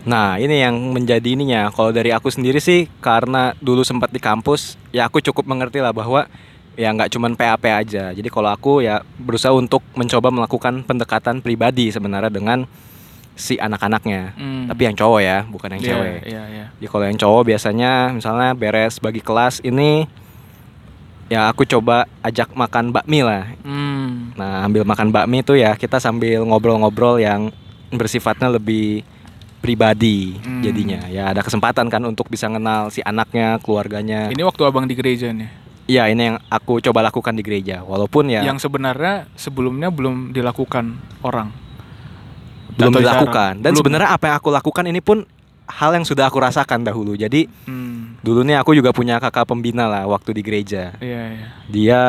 Nah, 0.03 0.35
ini 0.35 0.59
yang 0.59 0.75
menjadi 0.91 1.23
ininya. 1.23 1.71
Kalau 1.71 1.95
dari 1.95 2.11
aku 2.11 2.27
sendiri 2.27 2.59
sih, 2.59 2.91
karena 2.99 3.55
dulu 3.63 3.87
sempat 3.87 4.11
di 4.11 4.19
kampus, 4.19 4.75
ya 4.91 5.07
aku 5.07 5.23
cukup 5.23 5.47
mengerti 5.47 5.79
lah 5.79 5.95
bahwa 5.95 6.27
ya 6.73 6.89
nggak 6.89 7.09
cuman 7.13 7.33
PAP 7.37 7.63
aja. 7.69 8.11
Jadi 8.11 8.29
kalau 8.29 8.49
aku 8.49 8.81
ya 8.81 9.01
berusaha 9.17 9.53
untuk 9.53 9.81
mencoba 9.93 10.33
melakukan 10.33 10.81
pendekatan 10.83 11.39
pribadi 11.39 11.93
sebenarnya 11.93 12.33
dengan 12.33 12.65
si 13.33 13.57
anak-anaknya. 13.57 14.37
Hmm. 14.37 14.65
Tapi 14.69 14.81
yang 14.85 14.95
cowok 14.97 15.21
ya, 15.21 15.37
bukan 15.49 15.69
yang 15.77 15.81
Iya, 15.81 15.89
cewek. 15.89 16.19
Iya 16.29 16.43
iya. 16.49 16.65
Jadi 16.77 16.87
kalau 16.89 17.05
yang 17.09 17.17
cowok 17.17 17.41
biasanya 17.49 17.91
misalnya 18.13 18.49
beres 18.53 19.01
bagi 19.01 19.21
kelas 19.25 19.61
ini, 19.65 20.05
ya 21.33 21.49
aku 21.49 21.65
coba 21.65 22.05
ajak 22.21 22.53
makan 22.53 22.93
bakmi 22.93 23.25
lah. 23.25 23.49
Hmm. 23.65 24.33
Nah, 24.37 24.65
ambil 24.65 24.85
makan 24.85 25.09
bakmi 25.09 25.41
itu 25.41 25.57
ya 25.57 25.73
kita 25.73 25.97
sambil 25.97 26.45
ngobrol-ngobrol 26.45 27.17
yang 27.17 27.49
bersifatnya 27.93 28.53
lebih 28.53 29.01
pribadi 29.63 30.35
Hmm. 30.43 30.59
jadinya. 30.59 31.07
Ya 31.07 31.31
ada 31.31 31.39
kesempatan 31.39 31.87
kan 31.87 32.03
untuk 32.03 32.27
bisa 32.27 32.51
kenal 32.51 32.91
si 32.91 32.99
anaknya, 33.01 33.57
keluarganya. 33.63 34.27
Ini 34.29 34.43
waktu 34.43 34.61
abang 34.67 34.85
di 34.85 34.93
gereja 34.93 35.31
nih. 35.31 35.62
Iya, 35.83 36.07
ini 36.07 36.21
yang 36.23 36.37
aku 36.47 36.79
coba 36.79 37.03
lakukan 37.03 37.33
di 37.33 37.41
gereja. 37.41 37.83
Walaupun 37.83 38.27
ya 38.27 38.39
Yang 38.41 38.63
sebenarnya 38.63 39.27
sebelumnya 39.35 39.87
belum 39.87 40.31
dilakukan 40.31 40.95
orang. 41.21 41.51
belum 42.73 42.89
atau 42.89 43.01
dilakukan. 43.01 43.53
jarang. 43.53 43.61
Dan 43.61 43.69
Belum. 43.69 43.79
sebenarnya 43.79 44.09
apa 44.09 44.23
yang 44.25 44.35
aku 44.35 44.49
lakukan 44.49 44.85
ini 44.87 44.97
pun 44.97 45.21
hal 45.65 45.93
yang 45.93 46.01
sudah 46.01 46.25
aku 46.25 46.41
rasakan 46.41 46.81
dahulu. 46.81 47.13
Jadi 47.13 47.45
Hmm. 47.63 48.17
dulu 48.19 48.41
nih 48.41 48.57
aku 48.57 48.73
juga 48.73 48.89
punya 48.89 49.19
kakak 49.19 49.45
pembina 49.45 49.85
lah 49.85 50.09
waktu 50.09 50.33
di 50.33 50.41
gereja. 50.41 50.95
Iya 50.97 51.21
iya. 51.29 51.47
Dia 51.67 52.01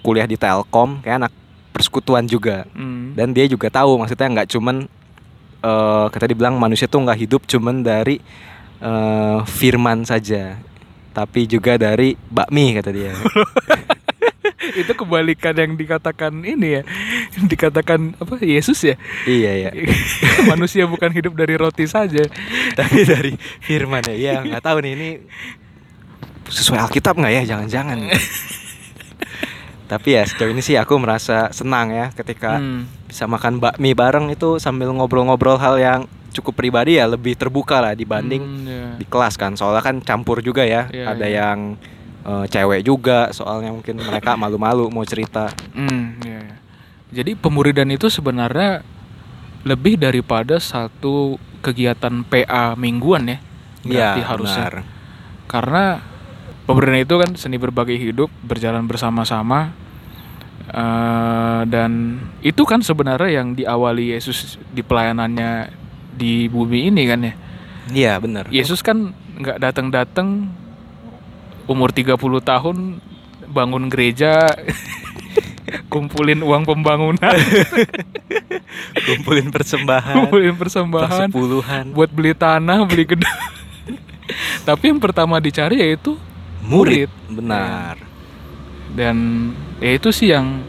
kuliah 0.00 0.24
di 0.24 0.34
Telkom, 0.34 0.98
kayak 1.00 1.16
anak 1.20 1.32
persekutuan 1.70 2.26
juga. 2.26 2.66
Hmm. 2.72 3.14
dan 3.14 3.30
dia 3.30 3.46
juga 3.46 3.68
tahu 3.68 3.94
maksudnya 3.96 4.26
nggak 4.28 4.48
cuman 4.48 4.76
eh 5.58 6.06
kata 6.08 6.26
dibilang 6.26 6.54
manusia 6.54 6.86
tuh 6.86 6.98
nggak 6.98 7.18
hidup 7.20 7.42
cuman 7.44 7.82
dari 7.82 8.18
eh, 8.78 9.38
firman 9.44 10.02
saja 10.02 10.58
tapi 11.18 11.50
juga 11.50 11.74
dari 11.74 12.14
bakmi 12.30 12.78
kata 12.78 12.94
dia 12.94 13.10
itu 14.78 14.92
kebalikan 14.94 15.54
yang 15.56 15.72
dikatakan 15.74 16.44
ini 16.44 16.78
ya. 16.78 16.82
Dikatakan 17.34 18.14
apa? 18.20 18.38
Yesus 18.38 18.78
ya? 18.84 18.94
Iya 19.24 19.52
ya. 19.66 19.70
Manusia 20.50 20.84
bukan 20.86 21.10
hidup 21.10 21.34
dari 21.34 21.58
roti 21.58 21.88
saja. 21.88 22.22
Tapi 22.76 22.98
dari 23.02 23.32
firman 23.64 24.04
ya. 24.06 24.14
Iya, 24.14 24.32
nggak 24.44 24.62
tahu 24.62 24.78
nih 24.84 24.92
ini 24.94 25.08
sesuai 26.46 26.78
Alkitab 26.84 27.16
nggak 27.16 27.32
ya? 27.32 27.42
Jangan-jangan. 27.54 27.98
Tapi 29.92 30.08
ya 30.20 30.22
sejauh 30.28 30.52
ini 30.52 30.60
sih 30.60 30.76
aku 30.76 31.00
merasa 31.00 31.48
senang 31.50 31.88
ya 31.88 32.12
ketika 32.12 32.60
Hmm. 32.60 32.84
bisa 33.08 33.24
makan 33.24 33.56
bakmi 33.56 33.96
bareng 33.96 34.28
itu 34.28 34.60
sambil 34.60 34.92
ngobrol-ngobrol 34.92 35.56
hal 35.56 35.80
yang 35.80 36.00
cukup 36.30 36.54
pribadi 36.54 36.94
ya 36.94 37.06
lebih 37.06 37.34
terbuka 37.34 37.80
lah 37.80 37.92
dibanding 37.92 38.40
Hmm, 38.40 38.64
ya. 38.64 38.86
di 38.94 39.04
kelas 39.04 39.34
kan 39.34 39.52
soalnya 39.52 39.80
kan 39.80 39.96
campur 39.98 40.38
juga 40.38 40.62
ya 40.62 40.86
Iya, 40.86 41.04
ada 41.08 41.24
iya. 41.24 41.40
yang 41.46 41.58
eh, 42.20 42.44
cewek 42.46 42.80
juga 42.82 43.30
soalnya 43.30 43.70
mungkin 43.70 43.96
mereka 43.98 44.36
malu-malu 44.40 44.88
mau 44.88 45.02
cerita 45.02 45.48
Hmm, 45.70 46.20
iya, 46.20 46.40
iya. 46.42 46.56
Jadi 47.08 47.32
pemuridan 47.34 47.88
itu 47.88 48.06
sebenarnya 48.06 48.84
lebih 49.64 49.96
daripada 49.96 50.56
satu 50.56 51.34
kegiatan 51.58 52.20
PA 52.22 52.72
mingguan 52.74 53.24
ya. 53.26 53.38
Berarti 53.80 54.20
harusnya. 54.22 54.68
benar. 54.68 54.74
Karena 55.46 55.84
pemuridan 56.62 57.00
itu 57.00 57.14
kan 57.16 57.30
seni 57.32 57.56
berbagi 57.56 57.96
hidup, 57.96 58.28
berjalan 58.42 58.84
bersama-sama. 58.84 59.72
eh, 60.68 61.62
dan 61.64 61.92
itu 62.38 62.60
kan 62.62 62.84
sebenarnya 62.84 63.40
yang 63.40 63.56
diawali 63.56 64.12
Yesus 64.12 64.60
di 64.68 64.84
pelayanannya 64.84 65.77
di 66.18 66.50
bumi 66.50 66.90
ini 66.90 67.02
kan 67.06 67.20
ya. 67.22 67.32
iya 67.88 68.12
benar. 68.18 68.50
Yesus 68.50 68.82
kan 68.82 69.14
nggak 69.38 69.62
datang-datang 69.62 70.50
umur 71.64 71.88
30 71.88 72.18
tahun 72.42 72.98
bangun 73.48 73.86
gereja 73.86 74.44
kumpulin 75.92 76.42
uang 76.42 76.64
pembangunan. 76.64 77.32
Kumpulin 78.98 79.48
persembahan. 79.48 80.14
Kumpulin 80.14 80.54
persembahan. 80.54 81.28
Persepuluhan 81.28 81.84
buat 81.92 82.10
beli 82.10 82.32
tanah 82.32 82.84
beli 82.84 83.04
gedung. 83.06 83.28
Tapi 84.68 84.84
yang 84.86 85.00
pertama 85.00 85.40
dicari 85.40 85.80
yaitu 85.80 86.16
murid. 86.60 87.08
murid. 87.08 87.32
benar. 87.32 87.96
Dan 88.92 89.16
ya 89.78 89.96
itu 89.96 90.12
sih 90.12 90.28
yang 90.28 90.60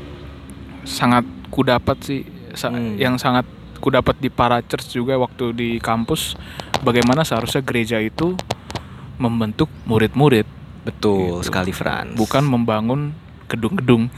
sangat 0.83 1.23
ku 1.49 1.63
dapat 1.63 1.97
sih 1.99 2.21
sa- 2.53 2.71
Hmm. 2.71 2.95
yang 2.95 3.15
sangat 3.15 3.43
ku 3.79 3.89
dapat 3.89 4.19
di 4.19 4.27
para 4.27 4.59
church 4.61 4.93
juga 4.93 5.15
waktu 5.15 5.55
di 5.55 5.69
kampus 5.79 6.35
bagaimana 6.83 7.23
seharusnya 7.23 7.63
gereja 7.63 7.97
itu 8.03 8.35
membentuk 9.19 9.67
murid-murid 9.87 10.45
betul 10.83 11.39
Gitu. 11.39 11.47
sekali 11.47 11.71
Frans 11.71 12.15
bukan 12.15 12.43
membangun 12.45 13.11
gedung-gedung. 13.49 14.13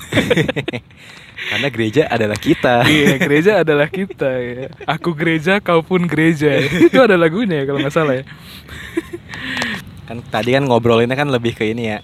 karena 1.50 1.68
gereja 1.74 2.06
adalah 2.06 2.38
kita 2.38 2.86
iya, 2.86 3.18
gereja 3.18 3.64
adalah 3.64 3.88
kita 3.90 4.30
ya. 4.30 4.70
Aku 4.86 5.16
gereja, 5.18 5.58
kau 5.64 5.82
pun 5.82 6.06
gereja. 6.06 6.60
Itu 6.62 7.02
ada 7.02 7.16
lagunya 7.18 7.64
ya 7.64 7.66
kalau 7.66 7.80
nggak 7.82 7.96
salah 7.96 8.20
ya. 8.22 8.24
kan 10.12 10.20
tadi 10.28 10.54
kan 10.54 10.68
ngobrolinnya 10.68 11.16
kan 11.16 11.32
lebih 11.32 11.56
ke 11.56 11.72
ini 11.72 11.96
ya 11.96 12.04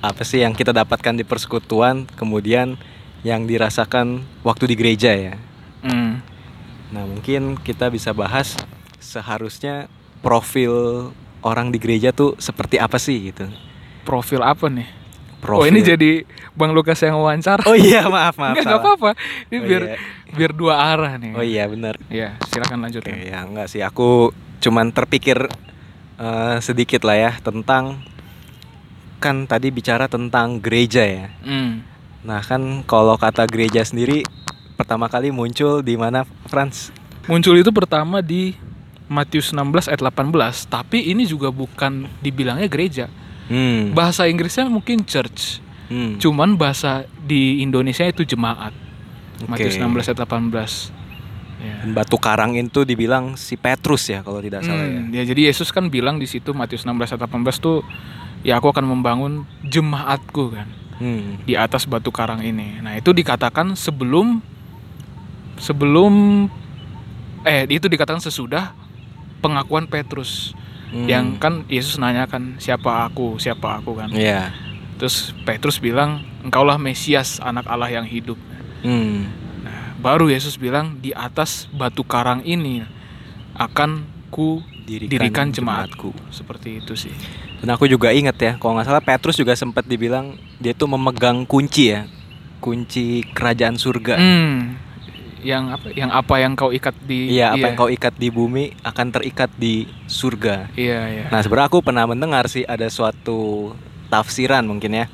apa 0.00 0.24
sih 0.24 0.40
yang 0.40 0.56
kita 0.56 0.72
dapatkan 0.72 1.12
di 1.12 1.28
persekutuan 1.28 2.08
kemudian 2.16 2.80
yang 3.26 3.44
dirasakan 3.44 4.24
waktu 4.46 4.72
di 4.72 4.74
gereja 4.78 5.12
ya 5.12 5.34
Hmm. 5.78 6.18
Nah 6.88 7.04
mungkin 7.04 7.56
kita 7.56 7.88
bisa 7.88 8.10
bahas 8.10 8.56
seharusnya 8.98 9.86
profil 10.18 10.72
orang 11.40 11.68
di 11.68 11.76
gereja 11.76 12.10
tuh 12.10 12.34
seperti 12.36 12.76
apa 12.76 12.96
sih 12.96 13.30
gitu 13.30 13.46
Profil 14.00 14.40
apa 14.40 14.66
nih? 14.66 14.88
profil 15.38 15.60
Oh 15.60 15.68
ini 15.68 15.80
jadi 15.80 16.24
Bang 16.52 16.72
Lukas 16.72 16.98
yang 16.98 17.14
wawancara. 17.14 17.60
oh 17.62 17.76
iya 17.76 18.08
maaf 18.08 18.34
maaf 18.34 18.56
Enggak, 18.56 18.80
apa-apa. 18.80 19.10
Ini 19.46 19.54
Oh, 19.54 19.62
biar 19.62 19.82
iya. 19.84 19.96
biar 20.32 20.52
dua 20.52 20.74
arah 20.74 21.12
nih. 21.14 21.30
oh 21.30 21.44
iya 21.44 21.64
benar 21.64 21.94
Ya, 22.08 22.34
silakan 22.46 22.80
Oke, 22.80 22.84
lanjutkan. 22.90 23.14
ya 23.14 23.38
enggak 23.42 23.68
sih 23.68 23.78
aku 23.78 24.32
cuman 24.58 24.90
terpikir 24.90 25.46
eh, 26.16 26.56
sedikit 26.58 27.04
lah 27.04 27.14
ya 27.14 27.32
tentang 27.38 28.00
kan 29.18 29.44
tadi 29.44 29.68
bicara 29.68 30.06
tentang 30.06 30.58
gereja 30.58 31.02
ya 31.02 31.26
Hmm. 31.40 31.84
Nah 32.18 32.40
kan 32.40 32.82
kalau 32.82 33.14
kata 33.14 33.44
gereja 33.44 33.82
sendiri 33.82 34.26
pertama 34.78 35.10
kali 35.10 35.34
muncul 35.34 35.82
di 35.82 35.98
mana 35.98 36.22
Franz? 36.46 36.94
Muncul 37.26 37.58
itu 37.58 37.74
pertama 37.74 38.22
di 38.22 38.54
Matius 39.10 39.50
16 39.50 39.90
ayat 39.90 40.00
18, 40.00 40.30
tapi 40.70 41.10
ini 41.10 41.26
juga 41.26 41.50
bukan 41.50 42.06
dibilangnya 42.22 42.70
gereja. 42.70 43.10
Hmm. 43.50 43.90
Bahasa 43.90 44.30
Inggrisnya 44.30 44.70
mungkin 44.70 45.02
church. 45.02 45.58
hmm. 45.90 46.22
Cuman 46.22 46.54
bahasa 46.54 47.04
di 47.18 47.58
Indonesia 47.58 48.06
itu 48.06 48.22
jemaat. 48.22 48.70
Oke. 49.42 49.50
Matius 49.50 49.76
16 49.76 50.14
ayat 50.14 50.20
18. 50.24 50.94
Ya. 51.58 51.74
Dan 51.82 51.90
Batu 51.90 52.14
karang 52.22 52.54
itu 52.54 52.86
dibilang 52.86 53.34
si 53.34 53.58
Petrus 53.58 54.06
ya 54.06 54.22
kalau 54.22 54.38
tidak 54.38 54.62
salah 54.62 54.86
ya. 54.86 55.02
Hmm, 55.02 55.10
ya 55.10 55.22
jadi 55.26 55.50
Yesus 55.50 55.74
kan 55.74 55.90
bilang 55.90 56.22
di 56.22 56.30
situ 56.30 56.54
Matius 56.54 56.86
16 56.86 57.18
ayat 57.18 57.26
18 57.26 57.58
tuh 57.58 57.82
ya 58.46 58.62
aku 58.62 58.70
akan 58.70 58.86
membangun 58.86 59.42
jemaatku 59.66 60.54
kan 60.54 60.70
Hmm. 60.98 61.38
di 61.46 61.54
atas 61.54 61.86
batu 61.86 62.10
karang 62.10 62.42
ini. 62.42 62.82
Nah, 62.82 62.98
itu 62.98 63.14
dikatakan 63.14 63.78
sebelum 63.78 64.42
sebelum 65.58 66.46
eh 67.42 67.66
itu 67.70 67.86
dikatakan 67.86 68.22
sesudah 68.22 68.74
pengakuan 69.38 69.86
Petrus 69.86 70.54
Hmm. 70.88 71.04
yang 71.04 71.36
kan 71.36 71.68
Yesus 71.68 72.00
nanyakan 72.00 72.56
siapa 72.56 73.04
aku, 73.04 73.36
siapa 73.36 73.76
aku 73.80 73.92
kan. 73.92 74.08
Iya. 74.08 74.56
Terus 74.96 75.36
Petrus 75.44 75.78
bilang 75.78 76.24
engkaulah 76.40 76.80
Mesias 76.80 77.38
anak 77.44 77.68
Allah 77.68 77.92
yang 77.92 78.08
hidup. 78.08 78.40
Hmm. 78.80 79.28
Baru 80.00 80.30
Yesus 80.32 80.56
bilang 80.56 80.96
di 81.02 81.12
atas 81.12 81.68
batu 81.74 82.06
karang 82.06 82.40
ini 82.46 82.86
akan 83.58 84.06
ku 84.32 84.64
dirikan, 84.88 85.52
jemaatku. 85.52 86.14
Seperti 86.32 86.80
itu 86.80 86.96
sih. 86.96 87.12
Dan 87.60 87.74
aku 87.74 87.84
juga 87.84 88.14
ingat 88.14 88.38
ya, 88.40 88.52
kalau 88.56 88.78
nggak 88.78 88.88
salah 88.88 89.04
Petrus 89.04 89.36
juga 89.36 89.52
sempat 89.58 89.84
dibilang 89.84 90.40
dia 90.56 90.72
tuh 90.72 90.88
memegang 90.88 91.44
kunci 91.44 91.92
ya, 91.92 92.08
kunci 92.64 93.28
kerajaan 93.36 93.76
surga. 93.76 94.16
Hmm. 94.16 94.87
Yang 95.42 95.64
apa 95.74 95.86
yang 95.94 96.10
apa 96.10 96.34
yang 96.42 96.52
kau 96.58 96.70
ikat 96.74 96.96
di 97.06 97.38
Iya, 97.38 97.54
apa 97.54 97.64
yang 97.70 97.76
kau 97.78 97.90
ikat 97.90 98.14
di 98.18 98.28
bumi 98.28 98.74
akan 98.82 99.06
terikat 99.14 99.50
di 99.54 99.86
surga. 100.10 100.72
Iya, 100.74 101.00
iya. 101.08 101.24
Nah, 101.30 101.40
sebenarnya 101.42 101.68
aku 101.70 101.78
pernah 101.84 102.04
mendengar 102.06 102.50
sih 102.50 102.66
ada 102.66 102.86
suatu 102.90 103.72
tafsiran 104.08 104.66
mungkin 104.66 105.04
ya. 105.04 105.06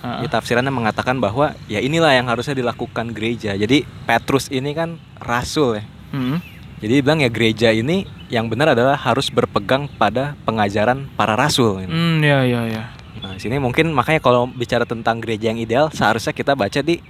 Di 0.00 0.32
tafsirannya 0.32 0.72
mengatakan 0.72 1.20
bahwa 1.20 1.52
ya 1.68 1.76
inilah 1.76 2.16
yang 2.16 2.24
harusnya 2.24 2.56
dilakukan 2.56 3.12
gereja. 3.12 3.52
Jadi 3.52 3.84
Petrus 4.08 4.48
ini 4.48 4.72
kan 4.72 4.96
rasul 5.20 5.76
ya. 5.76 5.84
Hmm. 6.16 6.40
Jadi 6.80 7.04
bilang 7.04 7.20
ya 7.20 7.28
gereja 7.28 7.68
ini 7.68 8.08
yang 8.32 8.48
benar 8.48 8.72
adalah 8.72 8.96
harus 8.96 9.28
berpegang 9.28 9.92
pada 10.00 10.32
pengajaran 10.48 11.04
para 11.12 11.36
rasul. 11.36 11.84
gitu. 11.84 11.92
Hmm, 11.92 12.24
ya, 12.24 12.40
ya, 12.48 12.64
ya. 12.64 12.82
Nah, 13.20 13.36
sini 13.36 13.60
mungkin 13.60 13.92
makanya 13.92 14.24
kalau 14.24 14.48
bicara 14.48 14.88
tentang 14.88 15.20
gereja 15.20 15.52
yang 15.52 15.60
ideal 15.60 15.92
seharusnya 15.92 16.32
kita 16.32 16.56
baca 16.56 16.80
di 16.80 17.04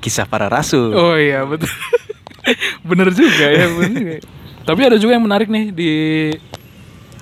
kisah 0.00 0.26
para 0.26 0.48
rasul. 0.48 0.96
Oh 0.96 1.14
iya, 1.14 1.44
betul. 1.44 1.68
Bener 2.88 3.12
juga 3.12 3.46
ya, 3.52 3.68
bener 3.68 3.92
juga. 3.92 4.16
Tapi 4.64 4.80
ada 4.82 4.96
juga 4.96 5.12
yang 5.14 5.24
menarik 5.24 5.46
nih 5.52 5.64
di 5.70 5.92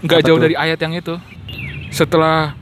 nggak 0.07 0.21
jauh 0.25 0.39
tuh? 0.39 0.45
dari 0.47 0.55
ayat 0.55 0.79
yang 0.79 0.95
itu. 0.95 1.19
Setelah 1.91 2.55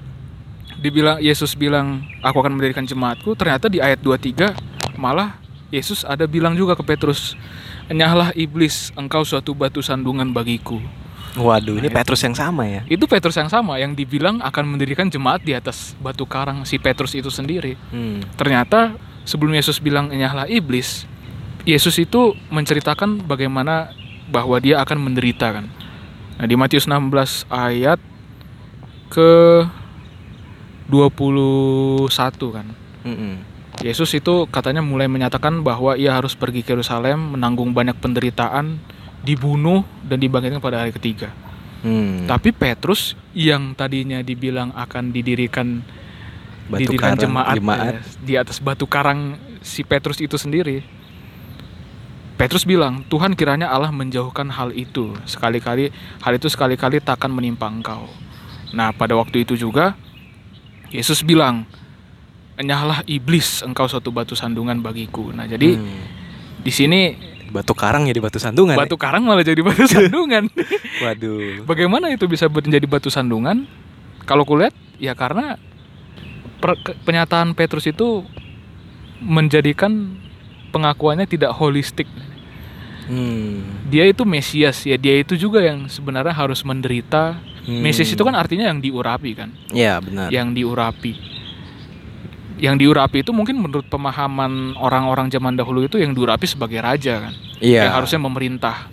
dibilang 0.80 1.20
Yesus 1.20 1.52
bilang 1.52 2.04
aku 2.25 2.40
akan 2.40 2.56
mendirikan 2.56 2.88
jemaatku, 2.88 3.37
ternyata 3.37 3.68
di 3.68 3.78
ayat 3.78 4.00
23 4.00 4.56
malah 4.96 5.37
Yesus 5.68 6.06
ada 6.06 6.25
bilang 6.25 6.56
juga 6.56 6.78
ke 6.78 6.85
Petrus, 6.87 7.37
"Enyahlah 7.92 8.32
iblis, 8.38 8.94
engkau 8.96 9.26
suatu 9.26 9.52
batu 9.52 9.85
sandungan 9.85 10.32
bagiku." 10.32 10.80
Waduh, 11.37 11.76
ini 11.76 11.92
Nah, 11.92 12.00
Petrus 12.00 12.25
yang 12.25 12.32
sama 12.32 12.64
ya. 12.64 12.80
Itu 12.88 13.04
Petrus 13.04 13.37
yang 13.37 13.52
sama 13.52 13.76
yang 13.76 13.92
dibilang 13.92 14.40
akan 14.40 14.64
mendirikan 14.73 15.12
jemaat 15.12 15.44
di 15.44 15.52
atas 15.52 15.92
batu 16.00 16.25
karang 16.25 16.64
si 16.64 16.80
Petrus 16.80 17.12
itu 17.12 17.28
sendiri. 17.28 17.76
Hmm. 17.92 18.25
Ternyata 18.40 18.96
sebelum 19.26 19.52
Yesus 19.52 19.83
bilang 19.83 20.14
enyahlah 20.14 20.47
iblis, 20.47 21.04
Yesus 21.66 21.99
itu 21.99 22.33
menceritakan 22.49 23.26
bagaimana 23.26 23.90
bahwa 24.30 24.56
dia 24.62 24.78
akan 24.80 25.11
menderita 25.11 25.50
kan. 25.50 25.66
Nah, 26.38 26.47
di 26.47 26.54
Matius 26.54 26.87
16 26.87 27.50
ayat 27.50 27.99
ke 29.11 29.66
21 30.87 32.06
kan. 32.54 32.66
Mm-mm. 33.02 33.35
Yesus 33.83 34.09
itu 34.16 34.49
katanya 34.49 34.80
mulai 34.80 35.04
menyatakan 35.04 35.61
bahwa 35.61 35.99
ia 36.00 36.16
harus 36.16 36.33
pergi 36.33 36.64
ke 36.64 36.73
Yerusalem, 36.73 37.37
menanggung 37.37 37.76
banyak 37.76 37.99
penderitaan, 38.00 38.80
dibunuh 39.21 39.85
dan 40.06 40.23
dibangkitkan 40.23 40.62
pada 40.64 40.80
hari 40.80 40.97
ketiga. 40.97 41.28
Hmm. 41.85 42.25
Tapi 42.25 42.56
Petrus 42.56 43.18
yang 43.37 43.76
tadinya 43.76 44.25
dibilang 44.25 44.73
akan 44.73 45.12
didirikan 45.12 45.85
Batu 46.66 46.80
didirikan 46.82 47.14
karang, 47.14 47.23
jemaat, 47.23 47.54
jemaat. 47.54 47.85
ya, 47.87 48.00
di 48.20 48.35
atas 48.35 48.58
batu 48.58 48.85
karang 48.85 49.35
si 49.61 49.82
Petrus 49.82 50.18
itu 50.18 50.35
sendiri. 50.35 50.82
Petrus 52.37 52.68
bilang, 52.68 53.00
Tuhan 53.06 53.32
kiranya 53.32 53.73
Allah 53.73 53.88
menjauhkan 53.88 54.52
hal 54.52 54.68
itu. 54.70 55.16
Sekali-kali 55.25 55.88
hal 56.20 56.32
itu 56.37 56.52
sekali-kali 56.52 57.00
takkan 57.00 57.32
menimpa 57.32 57.64
engkau. 57.64 58.04
Nah, 58.76 58.92
pada 58.92 59.16
waktu 59.16 59.42
itu 59.42 59.56
juga 59.56 59.96
Yesus 60.92 61.25
bilang, 61.25 61.64
enyahlah 62.54 63.00
iblis 63.06 63.64
engkau 63.64 63.88
suatu 63.88 64.12
batu 64.12 64.37
sandungan 64.37 64.78
bagiku. 64.78 65.32
Nah, 65.32 65.49
jadi 65.49 65.76
Hmm. 65.76 66.02
di 66.61 66.73
sini 66.73 67.00
batu 67.49 67.73
karang 67.73 68.04
jadi 68.04 68.18
batu 68.18 68.37
sandungan. 68.37 68.76
batu 68.76 68.99
karang 68.99 69.25
malah 69.25 69.40
jadi 69.40 69.62
batu 69.64 69.87
sandungan. 69.94 70.50
Waduh. 71.00 71.64
Bagaimana 71.64 72.12
itu 72.12 72.26
bisa 72.26 72.50
menjadi 72.50 72.85
batu 72.85 73.08
sandungan? 73.08 73.64
Kalau 74.26 74.44
kulihat 74.44 74.75
ya 74.99 75.16
karena 75.16 75.56
per- 76.56 76.96
penyataan 77.02 77.52
Petrus 77.52 77.86
itu 77.86 78.25
menjadikan 79.18 80.16
pengakuannya 80.70 81.25
tidak 81.25 81.56
holistik. 81.56 82.08
Hmm. 83.06 83.86
Dia 83.86 84.10
itu 84.10 84.26
Mesias 84.26 84.82
ya, 84.82 84.98
dia 84.98 85.22
itu 85.22 85.38
juga 85.38 85.62
yang 85.62 85.86
sebenarnya 85.86 86.34
harus 86.34 86.60
menderita. 86.60 87.38
Hmm. 87.62 87.82
Mesias 87.82 88.10
itu 88.10 88.22
kan 88.22 88.34
artinya 88.34 88.66
yang 88.66 88.82
diurapi 88.82 89.30
kan, 89.34 89.50
Ya 89.70 89.98
benar. 90.02 90.30
yang 90.30 90.50
diurapi. 90.50 91.14
Yang 92.56 92.76
diurapi 92.82 93.20
itu 93.20 93.30
mungkin 93.36 93.60
menurut 93.60 93.84
pemahaman 93.86 94.75
orang-orang 94.80 95.28
zaman 95.28 95.54
dahulu 95.54 95.84
itu 95.84 96.00
yang 96.00 96.16
diurapi 96.16 96.46
sebagai 96.48 96.80
raja 96.80 97.28
kan, 97.30 97.34
Iya. 97.60 97.90
yang 97.90 97.94
harusnya 98.00 98.20
memerintah. 98.22 98.88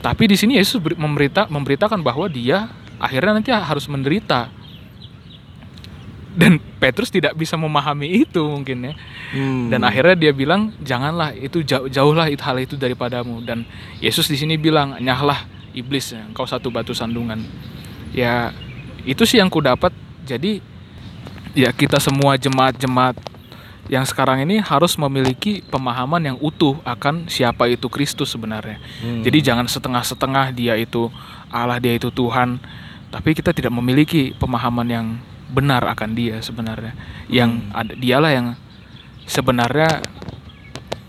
Tapi 0.00 0.32
di 0.32 0.36
sini 0.36 0.56
Yesus 0.56 0.80
beri- 0.80 0.96
memberita 0.96 1.44
memberitakan 1.46 2.00
bahwa 2.00 2.24
dia 2.26 2.68
akhirnya 2.96 3.36
nanti 3.36 3.52
harus 3.52 3.84
menderita. 3.84 4.48
Petrus 6.80 7.12
tidak 7.12 7.36
bisa 7.36 7.60
memahami 7.60 8.24
itu 8.24 8.40
mungkin 8.40 8.90
ya. 8.90 8.94
Hmm. 9.36 9.68
Dan 9.68 9.84
akhirnya 9.84 10.16
dia 10.16 10.32
bilang, 10.32 10.72
"Janganlah 10.80 11.36
itu 11.36 11.60
jauh, 11.60 11.92
jauhlah 11.92 12.32
itu 12.32 12.40
hal 12.40 12.56
itu 12.56 12.80
daripadamu." 12.80 13.44
Dan 13.44 13.68
Yesus 14.00 14.32
di 14.32 14.40
sini 14.40 14.56
bilang, 14.56 14.96
"Nyahlah 14.96 15.44
iblis, 15.76 16.16
engkau 16.16 16.48
satu 16.48 16.72
batu 16.72 16.96
sandungan." 16.96 17.44
Ya, 18.16 18.56
itu 19.04 19.28
sih 19.28 19.36
yang 19.36 19.52
ku 19.52 19.60
dapat. 19.60 19.92
Jadi 20.24 20.64
ya 21.52 21.68
kita 21.76 22.00
semua 22.00 22.40
jemaat-jemaat 22.40 23.20
yang 23.90 24.06
sekarang 24.06 24.46
ini 24.46 24.62
harus 24.62 24.94
memiliki 24.94 25.66
pemahaman 25.66 26.22
yang 26.22 26.36
utuh 26.38 26.78
akan 26.86 27.26
siapa 27.26 27.66
itu 27.66 27.90
Kristus 27.90 28.32
sebenarnya. 28.32 28.78
Hmm. 29.02 29.20
Jadi 29.26 29.38
jangan 29.42 29.66
setengah-setengah 29.66 30.54
dia 30.54 30.78
itu 30.78 31.10
Allah, 31.50 31.82
dia 31.82 31.98
itu 31.98 32.08
Tuhan, 32.08 32.62
tapi 33.10 33.34
kita 33.34 33.50
tidak 33.50 33.74
memiliki 33.74 34.30
pemahaman 34.38 34.86
yang 34.86 35.06
benar 35.50 35.84
akan 35.90 36.14
dia 36.14 36.38
sebenarnya. 36.40 36.94
Yang 37.26 37.50
ada 37.74 37.92
dialah 37.94 38.30
yang 38.32 38.46
sebenarnya 39.26 40.00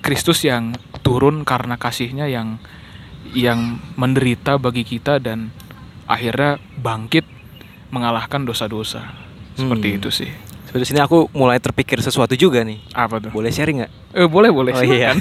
Kristus 0.01 0.41
yang 0.41 0.73
turun 1.05 1.45
karena 1.45 1.77
kasihnya 1.77 2.25
yang 2.29 2.57
yang 3.31 3.79
menderita 3.95 4.57
bagi 4.57 4.81
kita 4.83 5.21
dan 5.21 5.53
akhirnya 6.09 6.57
bangkit 6.81 7.23
mengalahkan 7.93 8.43
dosa-dosa. 8.43 9.13
Seperti 9.55 9.87
Hmm. 9.93 9.97
itu 10.01 10.09
sih. 10.09 10.31
Di 10.71 10.87
sini 10.87 11.03
aku 11.03 11.27
mulai 11.35 11.59
terpikir 11.59 11.99
sesuatu 11.99 12.31
juga 12.39 12.63
nih. 12.63 12.79
Apa 12.95 13.19
tuh? 13.19 13.27
Boleh 13.35 13.51
sharing 13.51 13.83
nggak? 13.83 13.91
Eh, 14.15 14.27
boleh 14.27 14.49
boleh. 14.55 14.71
Oh 14.71 14.83
iya. 14.87 15.11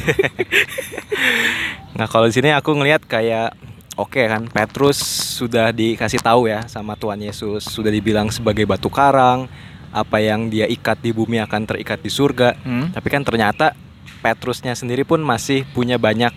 nah 1.98 2.06
kalau 2.06 2.30
di 2.30 2.34
sini 2.38 2.54
aku 2.54 2.70
ngelihat 2.78 3.02
kayak 3.04 3.50
oke 3.94 4.20
kan 4.20 4.46
Petrus 4.46 4.98
sudah 5.34 5.70
dikasih 5.70 6.18
tahu 6.18 6.46
ya 6.46 6.66
sama 6.66 6.94
Tuhan 6.94 7.18
Yesus 7.18 7.64
sudah 7.64 7.88
dibilang 7.88 8.28
sebagai 8.28 8.64
batu 8.64 8.86
karang 8.86 9.50
apa 9.90 10.18
yang 10.18 10.46
dia 10.46 10.66
ikat 10.66 10.98
di 10.98 11.10
bumi 11.10 11.38
akan 11.40 11.66
terikat 11.66 11.98
di 11.98 12.06
surga. 12.06 12.54
Hmm? 12.60 12.90
Tapi 12.90 13.08
kan 13.08 13.22
ternyata 13.22 13.74
Petrusnya 14.20 14.76
sendiri 14.76 15.02
pun 15.02 15.18
masih 15.18 15.64
punya 15.72 15.96
banyak 15.96 16.30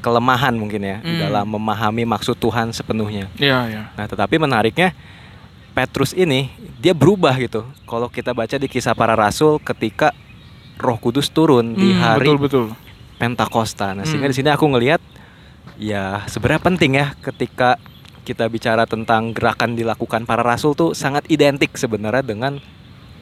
kelemahan 0.00 0.54
mungkin 0.54 0.80
ya 0.80 0.96
di 0.98 1.12
Hmm. 1.12 1.20
dalam 1.20 1.46
memahami 1.46 2.02
maksud 2.02 2.34
Tuhan 2.34 2.70
sepenuhnya. 2.70 3.28
Iya 3.36 3.58
iya. 3.68 3.82
Nah, 3.92 4.06
tetapi 4.06 4.38
menariknya 4.38 4.96
Petrus 5.72 6.10
ini 6.10 6.48
dia 6.76 6.90
berubah 6.90 7.36
gitu. 7.36 7.68
Kalau 7.84 8.08
kita 8.08 8.32
baca 8.32 8.56
di 8.56 8.64
kisah 8.64 8.96
para 8.96 9.12
rasul 9.12 9.60
ketika 9.60 10.16
Roh 10.76 10.96
Kudus 10.96 11.28
turun 11.28 11.76
di 11.76 11.92
Hmm, 11.92 12.00
hari 12.00 12.32
betul 12.32 12.38
betul. 12.38 12.66
Pentakosta. 13.16 13.92
Nah, 13.92 14.02
sehingga 14.02 14.26
Hmm. 14.26 14.32
di 14.32 14.38
sini 14.38 14.48
aku 14.48 14.64
ngelihat 14.66 15.00
ya 15.76 16.24
sebenarnya 16.28 16.62
penting 16.62 16.92
ya 16.96 17.06
ketika 17.20 17.76
kita 18.26 18.50
bicara 18.50 18.84
tentang 18.90 19.30
gerakan 19.30 19.78
dilakukan 19.78 20.26
para 20.26 20.42
rasul 20.42 20.74
tuh 20.74 20.92
sangat 20.98 21.22
identik 21.30 21.78
sebenarnya 21.78 22.26
dengan 22.26 22.58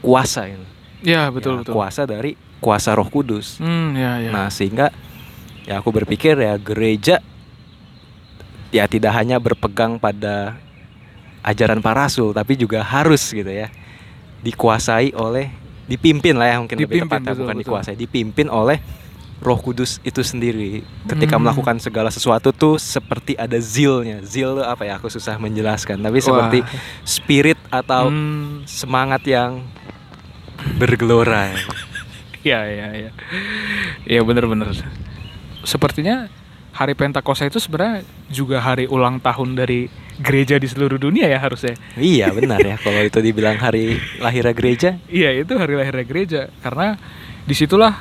kuasa 0.01 0.49
ini. 0.49 0.65
Iya 1.05 1.29
betul 1.29 1.61
Ya, 1.61 1.61
betul. 1.61 1.73
Kuasa 1.77 2.03
dari 2.09 2.33
kuasa 2.65 2.97
Roh 2.97 3.13
Kudus. 3.13 3.61
Hmm 3.61 3.93
ya 3.93 4.17
ya. 4.25 4.31
Nah, 4.33 4.49
sehingga 4.49 4.89
ya 5.69 5.85
aku 5.85 5.93
berpikir 5.93 6.41
ya 6.41 6.57
gereja 6.57 7.21
ya 8.73 8.85
tidak 8.89 9.13
hanya 9.13 9.37
berpegang 9.37 10.01
pada 10.01 10.57
ajaran 11.45 11.85
para 11.85 12.09
rasul 12.09 12.33
tapi 12.33 12.57
juga 12.57 12.81
harus 12.81 13.21
gitu 13.33 13.49
ya 13.49 13.69
dikuasai 14.41 15.13
oleh 15.13 15.53
dipimpin 15.85 16.37
lah 16.37 16.49
ya 16.49 16.57
mungkin 16.61 16.81
lebih 16.81 17.05
Dipimpin, 17.05 17.09
tepatnya 17.09 17.33
betul, 17.37 17.43
bukan 17.45 17.57
betul. 17.57 17.65
dikuasai 17.69 17.97
dipimpin 17.97 18.49
oleh 18.49 18.81
Roh 19.39 19.57
Kudus 19.57 19.99
itu 20.01 20.21
sendiri 20.21 20.81
ketika 21.05 21.35
Hmm. 21.35 21.45
melakukan 21.45 21.77
segala 21.77 22.09
sesuatu 22.09 22.49
tuh 22.49 22.77
seperti 22.77 23.35
ada 23.35 23.57
zilnya 23.57 24.21
zil 24.21 24.59
apa 24.59 24.83
ya 24.83 24.97
aku 24.97 25.09
susah 25.09 25.37
menjelaskan 25.37 25.99
tapi 25.99 26.19
Wah. 26.19 26.25
seperti 26.25 26.59
spirit 27.03 27.59
atau 27.69 28.09
Hmm, 28.09 28.63
semangat 28.65 29.21
yang 29.25 29.61
bergelora 30.75 31.53
Iya 32.41 32.61
iya 32.71 32.89
iya. 32.95 33.11
Iya 34.07 34.21
benar-benar. 34.21 34.73
Sepertinya 35.63 36.29
hari 36.71 36.93
Pentakosta 36.93 37.45
itu 37.45 37.57
sebenarnya 37.57 38.03
juga 38.29 38.59
hari 38.59 38.85
ulang 38.85 39.17
tahun 39.19 39.55
dari 39.55 39.89
gereja 40.17 40.57
di 40.57 40.67
seluruh 40.67 40.97
dunia 40.97 41.25
ya 41.25 41.39
harusnya. 41.39 41.75
iya 41.95 42.31
benar 42.37 42.61
ya 42.61 42.77
kalau 42.77 43.01
itu 43.01 43.19
dibilang 43.19 43.57
hari 43.57 43.97
lahirnya 44.19 44.53
gereja 44.53 44.91
Iya 45.07 45.31
itu 45.37 45.53
hari 45.55 45.75
lahirnya 45.75 46.03
gereja 46.03 46.41
karena 46.61 46.97
di 47.43 47.53
situlah 47.53 47.97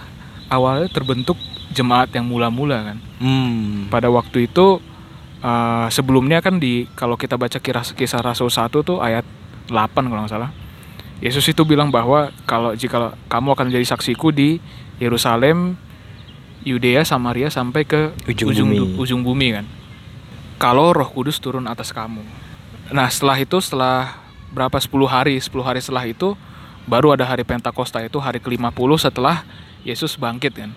awalnya 0.54 0.88
terbentuk 0.88 1.36
jemaat 1.70 2.14
yang 2.14 2.24
mula-mula 2.24 2.94
kan. 2.94 2.98
hmm 3.18 3.90
Pada 3.90 4.08
waktu 4.08 4.46
itu 4.46 4.78
eh, 5.40 5.88
sebelumnya 5.90 6.40
kan 6.40 6.58
di 6.58 6.86
kalau 6.94 7.16
kita 7.16 7.34
baca 7.34 7.58
kisah, 7.58 7.84
kisah 7.92 8.22
Rasul 8.22 8.48
1 8.48 8.70
tuh 8.80 9.02
ayat 9.02 9.26
8 9.68 9.74
kalau 10.06 10.22
nggak 10.22 10.32
salah. 10.32 10.52
Yesus 11.18 11.48
itu 11.48 11.64
bilang 11.64 11.88
bahwa 11.88 12.30
kalau 12.44 12.74
jika 12.74 13.16
kamu 13.26 13.48
akan 13.52 13.66
menjadi 13.68 13.88
saksiku 13.88 14.30
di 14.30 14.60
Yerusalem, 14.98 15.80
Yudea, 16.62 17.04
Samaria 17.04 17.48
sampai 17.48 17.84
ke 17.84 18.12
Ujung 18.24 18.52
ujung, 18.52 18.68
bumi. 18.70 18.78
du- 18.78 18.92
ujung 19.00 19.22
bumi 19.22 19.48
kan. 19.52 19.66
Kalau 20.56 20.92
Roh 20.92 21.08
Kudus 21.08 21.40
turun 21.40 21.66
atas 21.66 21.92
kamu. 21.92 22.24
Nah, 22.92 23.08
setelah 23.08 23.36
itu 23.36 23.58
setelah 23.60 24.20
berapa 24.52 24.78
10 24.78 24.92
hari, 25.08 25.36
10 25.40 25.50
hari 25.60 25.80
setelah 25.80 26.06
itu 26.06 26.36
baru 26.84 27.16
ada 27.16 27.24
hari 27.24 27.44
Pentakosta 27.44 28.00
itu 28.00 28.20
hari 28.20 28.38
ke-50 28.38 28.72
setelah 29.00 29.48
Yesus 29.84 30.16
bangkit 30.16 30.54
kan. 30.56 30.72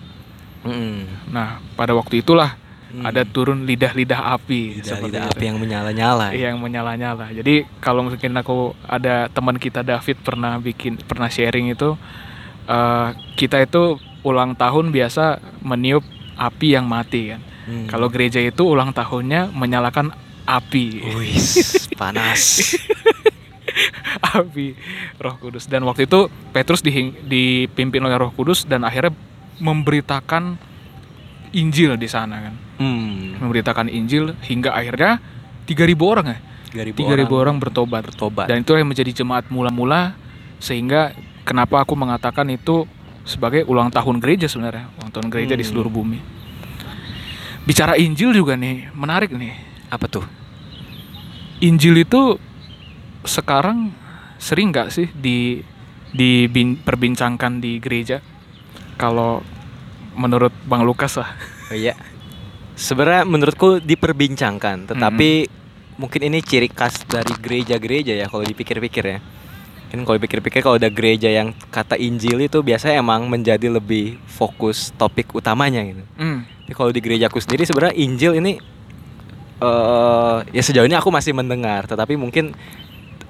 Mm-mm. 0.63 1.07
Nah, 1.31 1.63
pada 1.75 1.95
waktu 1.95 2.21
itulah 2.21 2.55
Hmm. 2.87 3.03
ada 3.03 3.27
turun 3.27 3.67
lidah-lidah 3.67 4.31
api 4.39 4.79
seperti 4.79 5.11
lidah 5.11 5.27
itu. 5.27 5.35
api 5.35 5.43
yang 5.43 5.59
menyala-nyala. 5.59 6.31
Iya, 6.31 6.55
yang 6.55 6.63
menyala-nyala. 6.63 7.35
Jadi 7.35 7.67
kalau 7.83 8.07
mungkin 8.07 8.31
aku 8.31 8.71
ada 8.87 9.27
teman 9.27 9.59
kita 9.59 9.83
David 9.83 10.23
pernah 10.23 10.55
bikin 10.55 10.95
pernah 11.03 11.27
sharing 11.27 11.67
itu 11.67 11.99
eh, 12.63 13.07
kita 13.35 13.59
itu 13.59 13.99
ulang 14.23 14.55
tahun 14.55 14.95
biasa 14.95 15.35
meniup 15.67 15.99
api 16.39 16.79
yang 16.79 16.87
mati 16.87 17.35
kan. 17.35 17.43
Hmm. 17.67 17.91
Kalau 17.91 18.07
gereja 18.07 18.39
itu 18.39 18.63
ulang 18.63 18.95
tahunnya 18.95 19.51
menyalakan 19.51 20.15
api, 20.47 21.03
Wis, 21.19 21.91
panas. 21.99 22.71
api 24.33 24.75
Roh 25.17 25.35
Kudus. 25.37 25.65
Dan 25.65 25.83
waktu 25.83 26.05
itu 26.05 26.27
Petrus 26.51 26.79
dihing- 26.79 27.23
dipimpin 27.23 27.99
oleh 27.99 28.15
Roh 28.15 28.31
Kudus 28.31 28.63
dan 28.63 28.83
akhirnya 28.83 29.15
memberitakan 29.57 30.57
Injil 31.51 31.95
di 31.95 32.05
sana 32.05 32.43
kan. 32.43 32.55
Hmm. 32.77 33.39
Memberitakan 33.39 33.87
Injil 33.87 34.35
hingga 34.43 34.71
akhirnya 34.71 35.17
3000 35.65 36.03
orang 36.03 36.27
ya. 36.27 36.39
3000 36.67 37.07
3000 37.07 37.31
orang 37.33 37.55
bertobat. 37.57 38.03
bertobat. 38.05 38.45
Dan 38.45 38.61
itu 38.61 38.75
yang 38.75 38.85
menjadi 38.85 39.11
jemaat 39.15 39.47
mula-mula 39.47 40.13
sehingga 40.59 41.15
kenapa 41.41 41.81
aku 41.81 41.95
mengatakan 41.95 42.51
itu 42.51 42.83
sebagai 43.23 43.63
ulang 43.65 43.87
tahun 43.89 44.19
gereja 44.19 44.47
sebenarnya, 44.47 44.91
ulang 44.99 45.11
tahun 45.11 45.27
gereja 45.31 45.55
di 45.55 45.63
Hmm. 45.63 45.71
seluruh 45.71 45.89
bumi. 45.89 46.19
Bicara 47.63 47.99
Injil 47.99 48.31
juga 48.31 48.55
nih, 48.55 48.91
menarik 48.93 49.31
nih. 49.31 49.65
apa 49.87 50.03
tuh? 50.11 50.27
Injil 51.63 52.03
itu 52.03 52.35
sekarang 53.23 53.95
sering 54.37 54.73
nggak 54.73 54.89
sih 54.93 55.09
di 55.11 55.61
diperbincangkan 56.13 57.59
di 57.61 57.77
gereja? 57.83 58.23
Kalau 58.97 59.43
menurut 60.17 60.49
Bang 60.65 60.81
Lukas 60.81 61.19
lah. 61.19 61.29
Oh, 61.69 61.77
iya. 61.77 61.93
Sebenarnya 62.73 63.25
menurutku 63.25 63.81
diperbincangkan, 63.81 64.93
tetapi 64.93 65.49
mungkin 65.97 66.21
ini 66.29 66.45
ciri 66.45 66.69
khas 66.69 67.05
dari 67.09 67.33
gereja-gereja 67.37 68.13
ya 68.13 68.25
kalau 68.29 68.45
dipikir-pikir 68.45 69.05
ya. 69.05 69.19
Kan 69.87 70.03
kalau 70.05 70.19
dipikir-pikir 70.19 70.61
kalau 70.61 70.77
ada 70.77 70.91
gereja 70.91 71.31
yang 71.31 71.55
kata 71.73 71.97
Injil 71.97 72.43
itu 72.43 72.61
biasanya 72.61 73.01
emang 73.01 73.25
menjadi 73.25 73.71
lebih 73.71 74.21
fokus 74.29 74.93
topik 74.93 75.33
utamanya 75.33 75.81
gitu. 75.85 76.03
Hmm. 76.21 76.45
Tapi 76.45 76.73
kalau 76.75 76.91
di 76.93 77.01
gerejaku 77.01 77.41
sendiri 77.41 77.65
sebenarnya 77.65 77.95
Injil 77.97 78.37
ini 78.37 78.61
eh 79.57 80.37
ya 80.53 80.61
sejauh 80.61 80.85
ini 80.85 80.93
aku 80.93 81.09
masih 81.09 81.33
mendengar, 81.33 81.89
tetapi 81.89 82.13
mungkin 82.13 82.53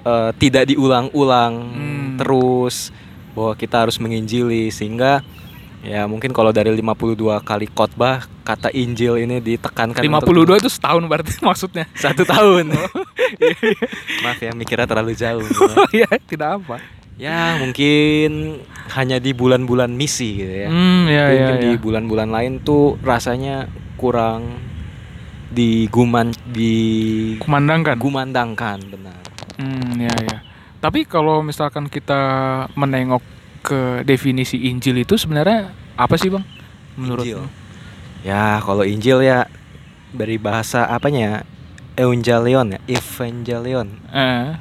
eh, 0.08 0.30
tidak 0.34 0.64
diulang-ulang 0.66 1.52
Hmm. 1.68 2.16
terus. 2.16 2.88
bahwa 3.30 3.54
kita 3.54 3.76
harus 3.78 3.94
menginjili 3.96 4.66
sehingga 4.68 5.22
ya 5.78 6.04
mungkin 6.04 6.34
kalau 6.34 6.50
dari 6.50 6.74
52 6.74 7.14
kali 7.38 7.70
khotbah 7.70 8.26
kata 8.42 8.66
Injil 8.72 9.14
ini 9.16 9.38
ditekankan 9.38 10.02
52 10.02 10.26
untuk 10.42 10.58
itu 10.58 10.68
setahun 10.68 11.06
berarti 11.06 11.38
maksudnya. 11.46 11.86
satu 11.94 12.26
tahun. 12.26 12.74
Maaf 14.24 14.38
ya 14.38 14.50
mikirnya 14.52 14.86
terlalu 14.86 15.14
jauh. 15.14 15.44
Oh 15.44 15.86
iya, 15.92 16.10
tidak 16.20 16.58
apa. 16.58 16.82
ya 17.14 17.58
mungkin 17.58 18.58
hanya 18.90 19.18
di 19.18 19.30
bulan-bulan 19.30 19.90
misi 19.90 20.38
gitu 20.38 20.54
ya. 20.56 20.68
Hmm, 20.70 21.06
ya 21.06 21.22
Tapi 21.22 21.30
ya. 21.30 21.38
mungkin 21.38 21.58
di 21.58 21.70
ya. 21.70 21.78
bulan-bulan 21.78 22.28
lain 22.30 22.52
tuh 22.58 22.98
rasanya 23.00 23.70
kurang 23.94 24.50
diguman 25.48 26.34
Kumandangkan. 27.38 27.94
digumandangkan 27.94 28.78
benar. 28.88 29.18
Hmm, 29.58 29.98
ya 29.98 30.14
ya. 30.14 30.38
Tapi 30.78 31.02
kalau 31.02 31.42
misalkan 31.42 31.90
kita 31.90 32.20
menengok 32.72 33.22
ke 33.60 34.00
definisi 34.02 34.70
Injil 34.70 35.02
itu 35.02 35.18
sebenarnya 35.18 35.74
apa 35.94 36.14
sih, 36.14 36.30
Bang? 36.30 36.46
Menurut 36.94 37.26
Injil. 37.26 37.42
Ya, 38.22 38.58
kalau 38.58 38.82
Injil 38.82 39.18
ya 39.20 39.50
dari 40.10 40.38
bahasa 40.38 40.86
apanya? 40.86 41.42
Evangelion 41.94 42.70
ya, 42.70 42.80
Evangelion 42.86 43.90
Eh, 44.08 44.54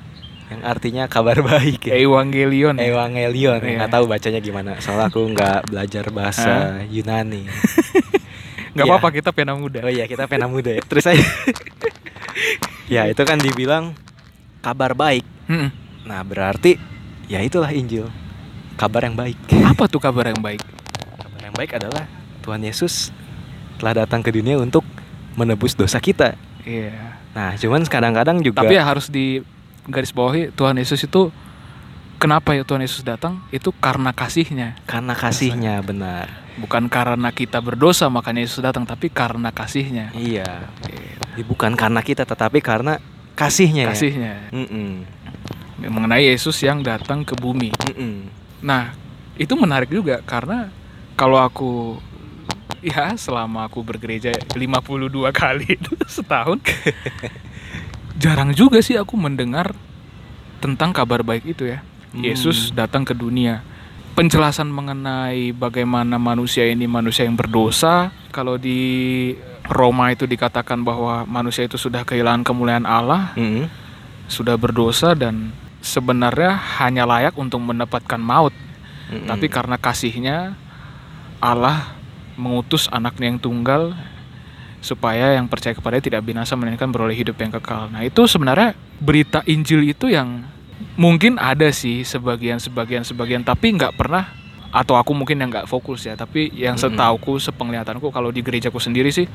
yang 0.50 0.62
artinya 0.66 1.06
kabar 1.06 1.38
baik 1.40 1.86
ya. 1.86 1.94
Evangelion. 1.94 2.82
ya? 2.82 2.90
Evangelion, 2.90 3.62
Iya. 3.62 3.78
nggak 3.78 3.94
tahu 3.94 4.10
bacanya 4.10 4.42
gimana. 4.42 4.72
Soalnya 4.82 5.06
aku 5.08 5.22
nggak 5.30 5.70
belajar 5.70 6.10
bahasa 6.10 6.82
Yunani. 6.90 7.46
Nggak 8.74 8.86
Iya. 8.86 8.94
apa-apa 8.94 9.10
kita 9.12 9.30
pena 9.34 9.54
muda. 9.54 9.82
Oh 9.82 9.90
iya, 9.90 10.06
kita 10.06 10.26
pena 10.26 10.46
muda 10.46 10.70
ya. 10.70 10.82
Terus 10.82 11.10
aja. 11.10 11.18
ya, 12.94 13.06
itu 13.06 13.22
kan 13.22 13.38
dibilang 13.38 13.98
kabar 14.68 14.92
baik. 14.92 15.24
Mm-mm. 15.48 15.72
Nah, 16.04 16.20
berarti 16.28 16.76
ya 17.32 17.40
itulah 17.40 17.72
Injil. 17.72 18.12
Kabar 18.76 19.08
yang 19.08 19.16
baik. 19.16 19.40
Apa 19.64 19.88
tuh 19.88 20.04
kabar 20.04 20.28
yang 20.28 20.44
baik? 20.44 20.60
Kabar 21.16 21.42
yang 21.48 21.56
baik 21.56 21.72
adalah 21.80 22.04
Tuhan 22.44 22.60
Yesus 22.68 23.16
telah 23.80 24.04
datang 24.04 24.20
ke 24.20 24.36
dunia 24.36 24.60
untuk 24.60 24.84
menebus 25.40 25.72
dosa 25.72 26.04
kita. 26.04 26.36
Iya. 26.68 27.16
Nah, 27.32 27.56
cuman 27.56 27.88
kadang-kadang 27.88 28.44
juga 28.44 28.68
Tapi 28.68 28.76
ya 28.76 28.84
harus 28.84 29.08
di 29.08 29.40
garis 29.88 30.12
bawahi 30.12 30.52
Tuhan 30.52 30.76
Yesus 30.76 31.00
itu 31.08 31.32
kenapa 32.20 32.52
ya 32.52 32.68
Tuhan 32.68 32.84
Yesus 32.84 33.08
datang? 33.08 33.40
Itu 33.56 33.72
karena 33.72 34.12
kasihnya, 34.12 34.76
karena 34.84 35.16
kasihnya 35.16 35.80
benar. 35.80 36.28
bukan 36.58 36.90
karena 36.90 37.30
kita 37.30 37.62
berdosa 37.62 38.10
makanya 38.10 38.42
Yesus 38.42 38.60
datang, 38.66 38.84
tapi 38.84 39.14
karena 39.14 39.54
kasihnya. 39.54 40.12
Iya. 40.18 40.68
Jadi 41.38 41.44
bukan 41.46 41.78
karena 41.78 42.02
kita 42.02 42.26
tetapi 42.26 42.60
karena 42.66 42.98
kasihnya. 43.38 43.88
ya. 43.88 43.94
Kasihnya. 43.94 44.34
Mm-mm. 44.50 45.06
Mengenai 45.78 46.26
Yesus 46.26 46.58
yang 46.66 46.82
datang 46.82 47.22
ke 47.22 47.38
bumi. 47.38 47.70
Mm-mm. 47.94 48.34
Nah, 48.66 48.98
itu 49.38 49.54
menarik 49.54 49.94
juga 49.94 50.20
karena 50.26 50.74
kalau 51.14 51.38
aku 51.38 52.02
ya 52.82 53.14
selama 53.18 53.70
aku 53.70 53.82
bergereja 53.82 54.34
52 54.54 55.10
kali 55.34 55.66
itu 55.78 55.94
setahun 56.06 56.62
jarang 58.22 58.54
juga 58.54 58.82
sih 58.82 58.98
aku 58.98 59.18
mendengar 59.18 59.74
tentang 60.58 60.90
kabar 60.90 61.22
baik 61.22 61.46
itu 61.46 61.70
ya. 61.70 61.86
Hmm. 62.12 62.26
Yesus 62.26 62.74
datang 62.74 63.06
ke 63.06 63.14
dunia. 63.14 63.62
Penjelasan 64.18 64.74
mengenai 64.74 65.54
bagaimana 65.54 66.18
manusia 66.18 66.66
ini 66.66 66.90
manusia 66.90 67.30
yang 67.30 67.38
berdosa. 67.38 68.10
Kalau 68.34 68.58
di 68.58 69.34
Roma 69.68 70.16
itu 70.16 70.24
dikatakan 70.24 70.82
bahwa 70.82 71.28
manusia 71.28 71.68
itu 71.68 71.76
sudah 71.76 72.08
kehilangan 72.08 72.48
kemuliaan 72.48 72.88
Allah, 72.88 73.36
Mm-mm. 73.36 73.68
sudah 74.32 74.56
berdosa 74.56 75.12
dan 75.14 75.52
sebenarnya 75.84 76.56
hanya 76.80 77.04
layak 77.04 77.36
untuk 77.36 77.60
mendapatkan 77.60 78.20
maut. 78.20 78.56
Mm-mm. 79.12 79.28
Tapi 79.28 79.48
karena 79.52 79.76
kasihnya 79.76 80.56
Allah 81.44 81.96
mengutus 82.40 82.88
anaknya 82.94 83.34
yang 83.34 83.40
tunggal 83.42 83.98
supaya 84.80 85.36
yang 85.36 85.50
percaya 85.50 85.74
kepadanya 85.74 86.06
tidak 86.06 86.22
binasa 86.24 86.54
melainkan 86.56 86.88
beroleh 86.94 87.18
hidup 87.18 87.36
yang 87.42 87.52
kekal. 87.52 87.90
Nah, 87.92 88.06
itu 88.06 88.24
sebenarnya 88.30 88.78
berita 89.02 89.44
Injil 89.50 89.84
itu 89.84 90.08
yang 90.08 90.46
mungkin 90.96 91.42
ada 91.42 91.74
sih 91.74 92.06
sebagian 92.06 92.62
sebagian 92.62 93.02
sebagian 93.02 93.42
tapi 93.42 93.74
nggak 93.74 93.98
pernah 93.98 94.30
atau 94.68 94.96
aku 94.96 95.12
mungkin 95.12 95.38
yang 95.38 95.50
nggak 95.50 95.66
fokus 95.66 96.04
ya 96.04 96.14
tapi 96.14 96.52
yang 96.52 96.76
Mm-mm. 96.76 96.94
setauku 96.94 97.40
sepenglihatanku 97.40 98.08
kalau 98.10 98.30
di 98.30 98.42
gerejaku 98.42 98.78
sendiri 98.78 99.10
sih 99.10 99.26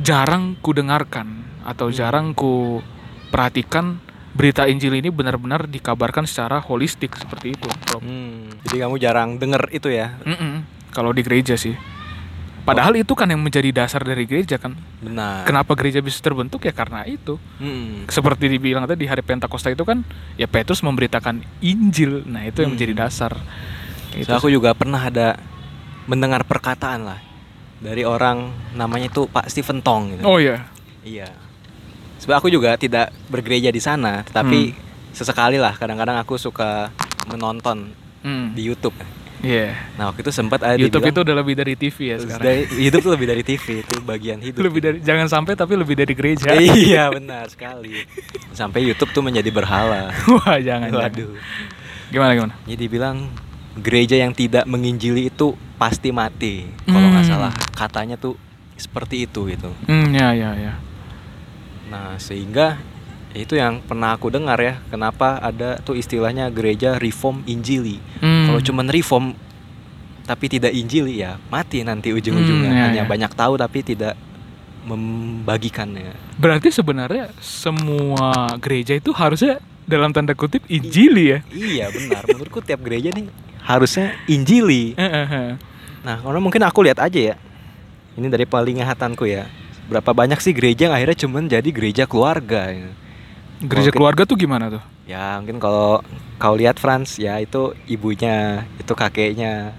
jarang 0.00 0.56
ku 0.58 0.72
dengarkan 0.72 1.44
atau 1.62 1.88
jarang 1.88 2.32
ku 2.32 2.80
perhatikan 3.28 4.00
berita 4.32 4.64
Injil 4.64 4.96
ini 4.96 5.12
benar-benar 5.12 5.68
dikabarkan 5.68 6.24
secara 6.24 6.56
holistik 6.58 7.12
seperti 7.12 7.52
itu 7.52 7.68
Rob. 7.92 8.00
Hmm, 8.00 8.48
Jadi 8.64 8.76
kamu 8.80 8.96
jarang 8.96 9.36
denger 9.36 9.68
itu 9.70 9.92
ya? 9.92 10.16
Mm-mm. 10.24 10.64
Kalau 10.88 11.12
di 11.12 11.20
gereja 11.20 11.56
sih. 11.56 11.76
Padahal 12.62 12.94
itu 12.94 13.12
kan 13.12 13.26
yang 13.26 13.42
menjadi 13.42 13.74
dasar 13.74 14.00
dari 14.00 14.22
gereja 14.22 14.54
kan. 14.56 14.78
Benar. 15.02 15.44
Kenapa 15.44 15.74
gereja 15.74 15.98
bisa 15.98 16.22
terbentuk 16.22 16.62
ya 16.62 16.72
karena 16.72 17.04
itu. 17.04 17.36
Mm-mm. 17.60 18.08
Seperti 18.08 18.48
dibilang 18.48 18.86
tadi 18.86 19.04
di 19.04 19.08
hari 19.10 19.20
Pentakosta 19.20 19.68
itu 19.68 19.84
kan 19.84 20.00
ya 20.38 20.48
Petrus 20.48 20.80
memberitakan 20.80 21.42
Injil. 21.60 22.24
Nah, 22.24 22.46
itu 22.46 22.62
yang 22.62 22.72
Hmm. 22.72 22.78
menjadi 22.80 22.94
dasar. 22.96 23.32
Itu 24.14 24.28
So, 24.28 24.36
aku 24.36 24.48
juga 24.48 24.72
pernah 24.72 25.00
ada 25.00 25.38
mendengar 26.04 26.42
perkataan 26.42 27.06
lah 27.06 27.20
dari 27.78 28.02
orang 28.02 28.50
namanya 28.72 29.08
itu 29.08 29.26
Pak 29.26 29.48
Stephen 29.48 29.80
Tong 29.80 30.14
gitu. 30.14 30.22
Oh 30.22 30.38
iya. 30.38 30.66
Iya. 31.02 31.30
Sebab 32.18 32.38
aku 32.38 32.48
juga 32.48 32.74
tidak 32.76 33.10
bergereja 33.26 33.68
di 33.68 33.78
sana, 33.78 34.22
tetapi 34.22 34.70
Hmm. 34.70 34.78
sesekali 35.10 35.58
lah 35.58 35.74
kadang-kadang 35.74 36.14
aku 36.16 36.36
suka 36.36 36.94
menonton 37.26 37.90
Hmm. 38.22 38.54
di 38.54 38.62
YouTube. 38.62 38.94
Iya. 39.42 39.74
Nah, 39.98 40.06
waktu 40.06 40.22
itu 40.22 40.30
sempat 40.30 40.62
ada 40.62 40.78
YouTube 40.78 41.02
dibilang, 41.02 41.10
itu 41.10 41.20
udah 41.26 41.36
lebih 41.36 41.54
dari 41.58 41.74
TV 41.74 41.96
ya 41.98 42.16
sekarang. 42.16 42.46
dari, 42.46 42.62
YouTube 42.78 43.02
tuh 43.02 43.12
lebih 43.18 43.26
dari 43.26 43.42
TV, 43.42 43.66
itu 43.82 43.94
bagian 43.98 44.38
hidup. 44.38 44.62
lebih 44.62 44.80
dari 44.80 44.98
jangan 45.02 45.26
sampai 45.26 45.58
tapi 45.58 45.74
lebih 45.74 45.98
dari 45.98 46.14
gereja. 46.14 46.54
iya, 46.78 47.10
benar 47.10 47.50
sekali. 47.50 48.06
Sampai 48.54 48.86
YouTube 48.86 49.10
tuh 49.10 49.18
menjadi 49.18 49.50
berhala. 49.50 50.14
Wah, 50.38 50.62
jangan. 50.62 50.94
jangan. 50.94 51.10
Waduh. 51.10 51.34
Gimana 52.14 52.30
gimana? 52.38 52.54
Jadi 52.70 52.84
bilang 52.86 53.26
gereja 53.74 54.16
yang 54.16 54.32
tidak 54.32 54.64
menginjili 54.64 55.28
itu 55.28 55.52
pasti 55.76 56.12
mati. 56.12 56.68
Kalau 56.84 57.08
nggak 57.08 57.24
Hmm. 57.24 57.32
salah 57.32 57.52
katanya 57.72 58.16
tuh 58.16 58.36
seperti 58.74 59.24
itu 59.24 59.48
gitu. 59.48 59.70
Hmm, 59.86 60.10
ya 60.10 60.32
ya 60.32 60.50
ya. 60.54 60.74
Nah, 61.88 62.16
sehingga 62.16 62.80
itu 63.32 63.56
yang 63.56 63.80
pernah 63.80 64.12
aku 64.12 64.28
dengar 64.28 64.60
ya, 64.60 64.76
kenapa 64.88 65.40
ada 65.40 65.80
tuh 65.80 65.96
istilahnya 65.96 66.48
gereja 66.48 66.96
reform 66.96 67.40
injili. 67.44 67.96
Hmm. 68.18 68.48
Kalau 68.48 68.60
cuman 68.60 68.86
reform 68.88 69.26
tapi 70.22 70.46
tidak 70.46 70.70
injili 70.70 71.18
ya 71.18 71.34
mati 71.48 71.82
nanti 71.82 72.12
ujung-ujungnya. 72.12 72.70
Hmm, 72.70 72.78
ya, 72.78 72.84
Hanya 72.86 73.02
ya. 73.02 73.08
banyak 73.08 73.32
tahu 73.34 73.56
tapi 73.56 73.82
tidak 73.82 74.14
membagikannya. 74.82 76.14
Berarti 76.36 76.70
sebenarnya 76.70 77.30
semua 77.38 78.50
gereja 78.58 78.94
itu 78.94 79.10
harusnya 79.10 79.58
dalam 79.82 80.10
tanda 80.10 80.32
kutip 80.32 80.62
injili 80.66 81.34
ya. 81.34 81.38
Iya 81.50 81.86
benar, 81.90 82.22
menurutku 82.28 82.62
tiap 82.62 82.82
gereja 82.82 83.10
nih 83.10 83.26
harusnya 83.62 84.18
injili. 84.26 84.94
Nah, 86.02 86.18
karena 86.18 86.40
mungkin 86.42 86.62
aku 86.62 86.82
lihat 86.82 86.98
aja 86.98 87.34
ya. 87.34 87.36
Ini 88.12 88.26
dari 88.26 88.44
penglihatanku 88.44 89.24
ya. 89.24 89.46
Berapa 89.86 90.12
banyak 90.12 90.38
sih 90.38 90.52
gereja 90.52 90.90
yang 90.90 90.94
akhirnya 90.94 91.18
cuman 91.18 91.46
jadi 91.46 91.68
gereja 91.70 92.04
keluarga. 92.04 92.68
ya. 92.68 92.90
Gereja 93.62 93.88
Mungkin- 93.88 93.94
keluarga 93.94 94.22
tuh 94.26 94.36
gimana 94.36 94.66
tuh? 94.68 94.82
Ya 95.02 95.38
mungkin 95.38 95.58
kalau 95.58 96.02
kau 96.38 96.54
lihat 96.54 96.78
Franz 96.78 97.18
ya 97.18 97.38
itu 97.38 97.74
ibunya, 97.86 98.66
itu 98.78 98.94
kakeknya, 98.94 99.74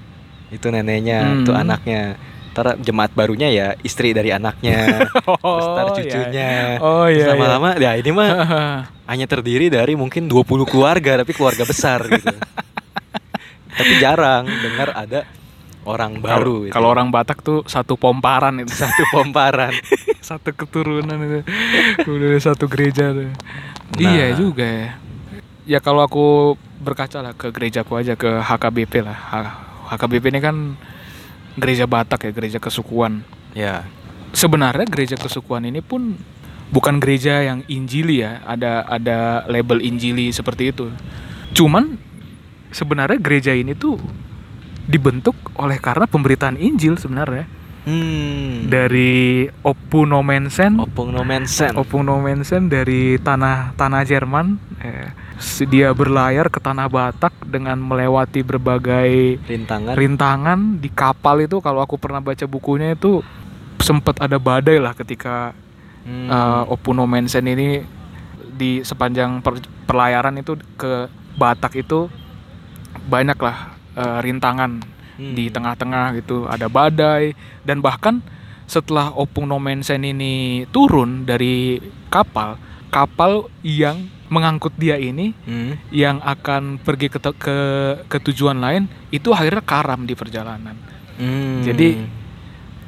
itu 0.49 0.67
neneknya, 0.67 1.19
Hmm. 1.23 1.39
itu 1.43 1.51
anaknya. 1.51 2.15
Ntar 2.53 2.77
jemaat 2.77 3.11
barunya 3.11 3.49
ya 3.49 3.67
istri 3.81 4.13
dari 4.13 4.29
anaknya, 4.29 5.09
terus 5.41 5.65
ntar 5.65 5.85
iya. 5.89 5.95
cucunya. 5.97 6.49
Oh 6.79 7.09
iya. 7.09 7.25
iya. 7.25 7.25
lama-lama 7.33 7.69
ya 7.75 7.97
ini 7.97 8.11
mah 8.13 8.29
hanya 9.09 9.25
terdiri 9.25 9.67
dari 9.67 9.97
mungkin 9.97 10.29
20 10.29 10.69
keluarga 10.69 11.17
tapi 11.17 11.33
keluarga 11.33 11.65
besar 11.65 12.05
gitu. 12.05 12.29
tapi 13.73 13.93
jarang 13.99 14.45
dengar 14.45 14.93
ada 14.93 15.25
orang 15.83 16.19
baru. 16.19 16.33
Kalau 16.33 16.63
gitu. 16.67 16.73
kalau 16.73 16.87
orang 16.91 17.07
Batak 17.11 17.39
tuh 17.43 17.59
satu 17.67 17.99
pomparan 17.99 18.55
itu. 18.63 18.71
satu 18.73 19.03
pomparan. 19.11 19.73
satu 20.33 20.55
keturunan 20.55 21.19
itu. 21.19 21.39
Udah 22.07 22.39
satu 22.39 22.65
gereja 22.71 23.11
tuh. 23.11 23.29
Nah. 23.29 23.99
Iya 23.99 24.27
juga 24.35 24.65
ya. 24.65 24.89
Ya 25.63 25.79
kalau 25.79 26.03
aku 26.03 26.55
berkaca 26.83 27.23
lah 27.23 27.33
ke 27.35 27.51
gerejaku 27.51 27.95
aja 27.95 28.19
ke 28.19 28.27
HKBP 28.27 29.03
lah. 29.03 29.15
HKBP 29.95 30.35
ini 30.35 30.39
kan 30.43 30.55
gereja 31.55 31.87
Batak 31.87 32.27
ya, 32.27 32.31
gereja 32.35 32.59
kesukuan. 32.59 33.23
ya. 33.55 33.87
Sebenarnya 34.33 34.89
gereja 34.89 35.13
kesukuan 35.13 35.69
ini 35.69 35.85
pun 35.85 36.17
bukan 36.73 36.97
gereja 36.97 37.45
yang 37.45 37.61
injili 37.69 38.25
ya, 38.25 38.41
ada 38.49 38.81
ada 38.89 39.45
label 39.45 39.77
injili 39.77 40.33
seperti 40.33 40.73
itu. 40.73 40.89
Cuman 41.53 42.01
sebenarnya 42.73 43.21
gereja 43.21 43.53
ini 43.53 43.77
tuh 43.77 44.01
dibentuk 44.83 45.37
oleh 45.55 45.79
karena 45.79 46.03
pemberitaan 46.03 46.59
Injil 46.59 46.99
sebenarnya 46.99 47.47
Hmm. 47.83 48.71
dari 48.71 49.43
Opung 49.59 50.07
no 50.07 50.23
Mensen. 50.23 50.79
Opung 50.79 51.11
Nomensen 52.07 52.71
dari 52.71 53.19
tanah 53.19 53.75
tanah 53.75 54.07
Jerman 54.07 54.55
eh, 54.79 55.11
dia 55.67 55.91
berlayar 55.91 56.47
ke 56.47 56.63
tanah 56.63 56.87
Batak 56.87 57.43
dengan 57.43 57.75
melewati 57.83 58.39
berbagai 58.39 59.35
rintangan 59.43 59.99
rintangan 59.99 60.59
di 60.79 60.87
kapal 60.87 61.43
itu 61.43 61.59
kalau 61.59 61.83
aku 61.83 61.99
pernah 61.99 62.23
baca 62.23 62.47
bukunya 62.47 62.95
itu 62.95 63.19
sempat 63.83 64.15
ada 64.23 64.39
badai 64.39 64.79
lah 64.79 64.95
ketika 64.95 65.51
Hmm. 66.03 66.27
uh, 66.27 66.67
Opuno 66.67 67.07
Mensen 67.07 67.47
ini 67.47 67.79
di 68.55 68.83
sepanjang 68.83 69.39
per- 69.39 69.63
perlayaran 69.87 70.35
itu 70.35 70.59
ke 70.75 71.07
Batak 71.35 71.79
itu 71.79 72.11
banyak 73.05 73.39
lah 73.39 73.57
uh, 73.95 74.19
rintangan 74.19 74.81
Hmm. 75.13 75.37
di 75.37 75.45
tengah-tengah 75.45 76.17
gitu 76.17 76.49
ada 76.49 76.65
badai 76.65 77.37
dan 77.61 77.85
bahkan 77.85 78.17
setelah 78.65 79.13
Opung 79.13 79.45
no 79.45 79.61
Mensen 79.61 80.01
ini 80.01 80.65
turun 80.73 81.21
dari 81.21 81.77
kapal 82.09 82.57
kapal 82.89 83.45
yang 83.61 84.09
mengangkut 84.33 84.73
dia 84.73 84.97
ini 84.97 85.37
Hmm. 85.45 85.77
yang 85.93 86.17
akan 86.17 86.81
pergi 86.81 87.13
ke 87.13 87.21
ke 87.37 87.57
ke 88.09 88.17
tujuan 88.25 88.57
lain 88.57 88.89
itu 89.13 89.29
akhirnya 89.29 89.61
karam 89.61 90.01
di 90.09 90.17
perjalanan 90.17 90.73
Hmm. 91.13 91.61
Jadi, 91.61 92.09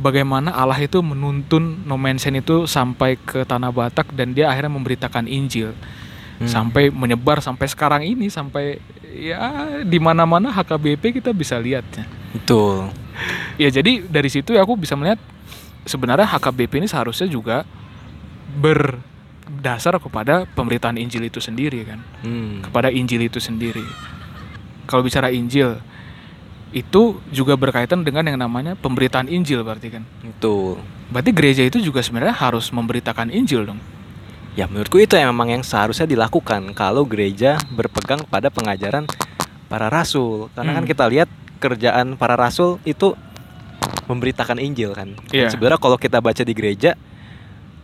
bagaimana 0.01 0.49
Allah 0.49 0.81
itu 0.81 0.97
menuntun 1.05 1.85
No 1.85 1.93
Man's 1.93 2.25
Land 2.25 2.41
itu 2.41 2.65
sampai 2.65 3.21
ke 3.21 3.45
tanah 3.45 3.69
Batak 3.69 4.17
dan 4.17 4.33
dia 4.33 4.49
akhirnya 4.49 4.73
memberitakan 4.73 5.29
Injil 5.29 5.77
Hmm. 6.35 6.49
sampai 6.49 6.89
menyebar 6.89 7.39
sampai 7.39 7.69
sekarang 7.69 8.01
ini 8.01 8.27
sampai 8.27 8.81
ya 9.13 9.39
di 9.83 9.97
mana-mana 10.01 10.49
HKBP 10.49 11.21
kita 11.21 11.31
bisa 11.31 11.59
lihatnya. 11.59 12.05
betul 12.33 12.89
Ya 13.55 13.71
jadi 13.71 14.03
dari 14.03 14.27
situ 14.27 14.51
ya 14.51 14.67
aku 14.67 14.75
bisa 14.75 14.91
melihat 14.99 15.15
sebenarnya 15.87 16.27
HKBP 16.27 16.83
ini 16.83 16.87
seharusnya 16.91 17.31
juga 17.31 17.63
berdasar 18.59 19.95
kepada 20.03 20.43
pemberitaan 20.51 20.99
Injil 20.99 21.27
itu 21.27 21.39
sendiri 21.39 21.87
kan, 21.87 21.99
Hmm. 22.23 22.59
kepada 22.59 22.91
Injil 22.91 23.23
itu 23.23 23.39
sendiri. 23.39 23.83
Kalau 24.85 25.01
bicara 25.01 25.31
Injil 25.31 25.79
itu 26.75 27.23
juga 27.31 27.55
berkaitan 27.55 28.03
dengan 28.03 28.27
yang 28.27 28.35
namanya 28.35 28.75
pemberitaan 28.75 29.31
Injil 29.31 29.63
berarti 29.63 29.95
kan. 29.95 30.03
betul 30.19 30.83
Berarti 31.07 31.31
gereja 31.31 31.63
itu 31.63 31.79
juga 31.79 32.03
sebenarnya 32.03 32.35
harus 32.35 32.67
memberitakan 32.73 33.31
Injil 33.31 33.63
dong. 33.63 33.79
Ya 34.55 34.65
menurutku 34.65 34.97
itu 34.97 35.13
yang 35.13 35.29
memang 35.29 35.51
yang 35.51 35.61
seharusnya 35.61 36.07
dilakukan 36.07 36.71
kalau 36.71 37.03
gereja 37.03 37.59
berpegang 37.69 38.23
pada 38.23 38.47
pengajaran 38.47 39.03
para 39.67 39.87
rasul. 39.87 40.47
Karena 40.55 40.71
kan 40.73 40.83
Hmm. 40.83 40.89
kita 40.89 41.03
lihat 41.05 41.27
kerjaan 41.57 42.15
para 42.15 42.33
rasul 42.33 42.79
itu 42.83 43.11
memberitakan 44.05 44.57
Injil 44.57 44.95
kan. 44.95 45.11
Iya. 45.29 45.51
Sebenarnya 45.51 45.75
kalau 45.75 45.97
kita 45.97 46.19
baca 46.19 46.39
di 46.39 46.53
gereja 46.53 46.95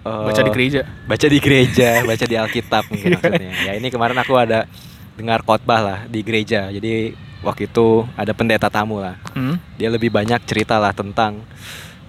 eh, 0.01 0.25
Baca 0.25 0.41
di 0.41 0.49
gereja. 0.49 0.81
baca 1.05 1.27
di 1.27 1.37
gereja, 1.37 1.89
baca 2.09 2.25
di 2.25 2.35
Alkitab 2.35 2.83
mungkin 2.87 3.19
maksudnya. 3.19 3.51
Ya 3.61 3.71
ini 3.75 3.87
kemarin 3.89 4.17
aku 4.17 4.33
ada 4.33 4.65
dengar 5.13 5.43
khotbah 5.43 5.81
lah 5.81 5.99
di 6.07 6.21
gereja. 6.21 6.69
Jadi 6.69 7.11
waktu 7.41 7.67
itu 7.67 8.07
ada 8.15 8.31
pendeta 8.31 8.71
tamu 8.71 8.97
lah. 8.97 9.19
Hmm? 9.35 9.59
Dia 9.75 9.91
lebih 9.91 10.07
banyak 10.07 10.39
cerita 10.43 10.77
lah 10.77 10.89
tentang 10.89 11.43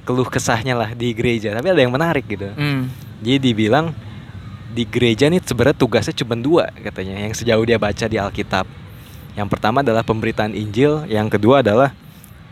keluh 0.02 0.24
kesahnya 0.24 0.72
lah 0.72 0.90
di 0.92 1.10
gereja. 1.10 1.50
Tapi 1.50 1.66
ada 1.68 1.80
yang 1.80 1.90
menarik 1.90 2.24
gitu. 2.24 2.46
Hmm. 2.48 2.86
Jadi 3.20 3.50
dibilang 3.50 3.90
di 4.72 4.88
gereja 4.88 5.28
nih 5.28 5.44
sebenarnya 5.44 5.76
tugasnya 5.76 6.16
cuma 6.16 6.32
dua 6.34 6.72
katanya 6.72 7.20
yang 7.20 7.36
sejauh 7.36 7.62
dia 7.62 7.76
baca 7.76 8.04
di 8.04 8.16
Alkitab. 8.16 8.64
Yang 9.32 9.48
pertama 9.48 9.80
adalah 9.80 10.00
pemberitaan 10.00 10.52
Injil, 10.52 11.04
yang 11.06 11.28
kedua 11.28 11.60
adalah 11.60 11.92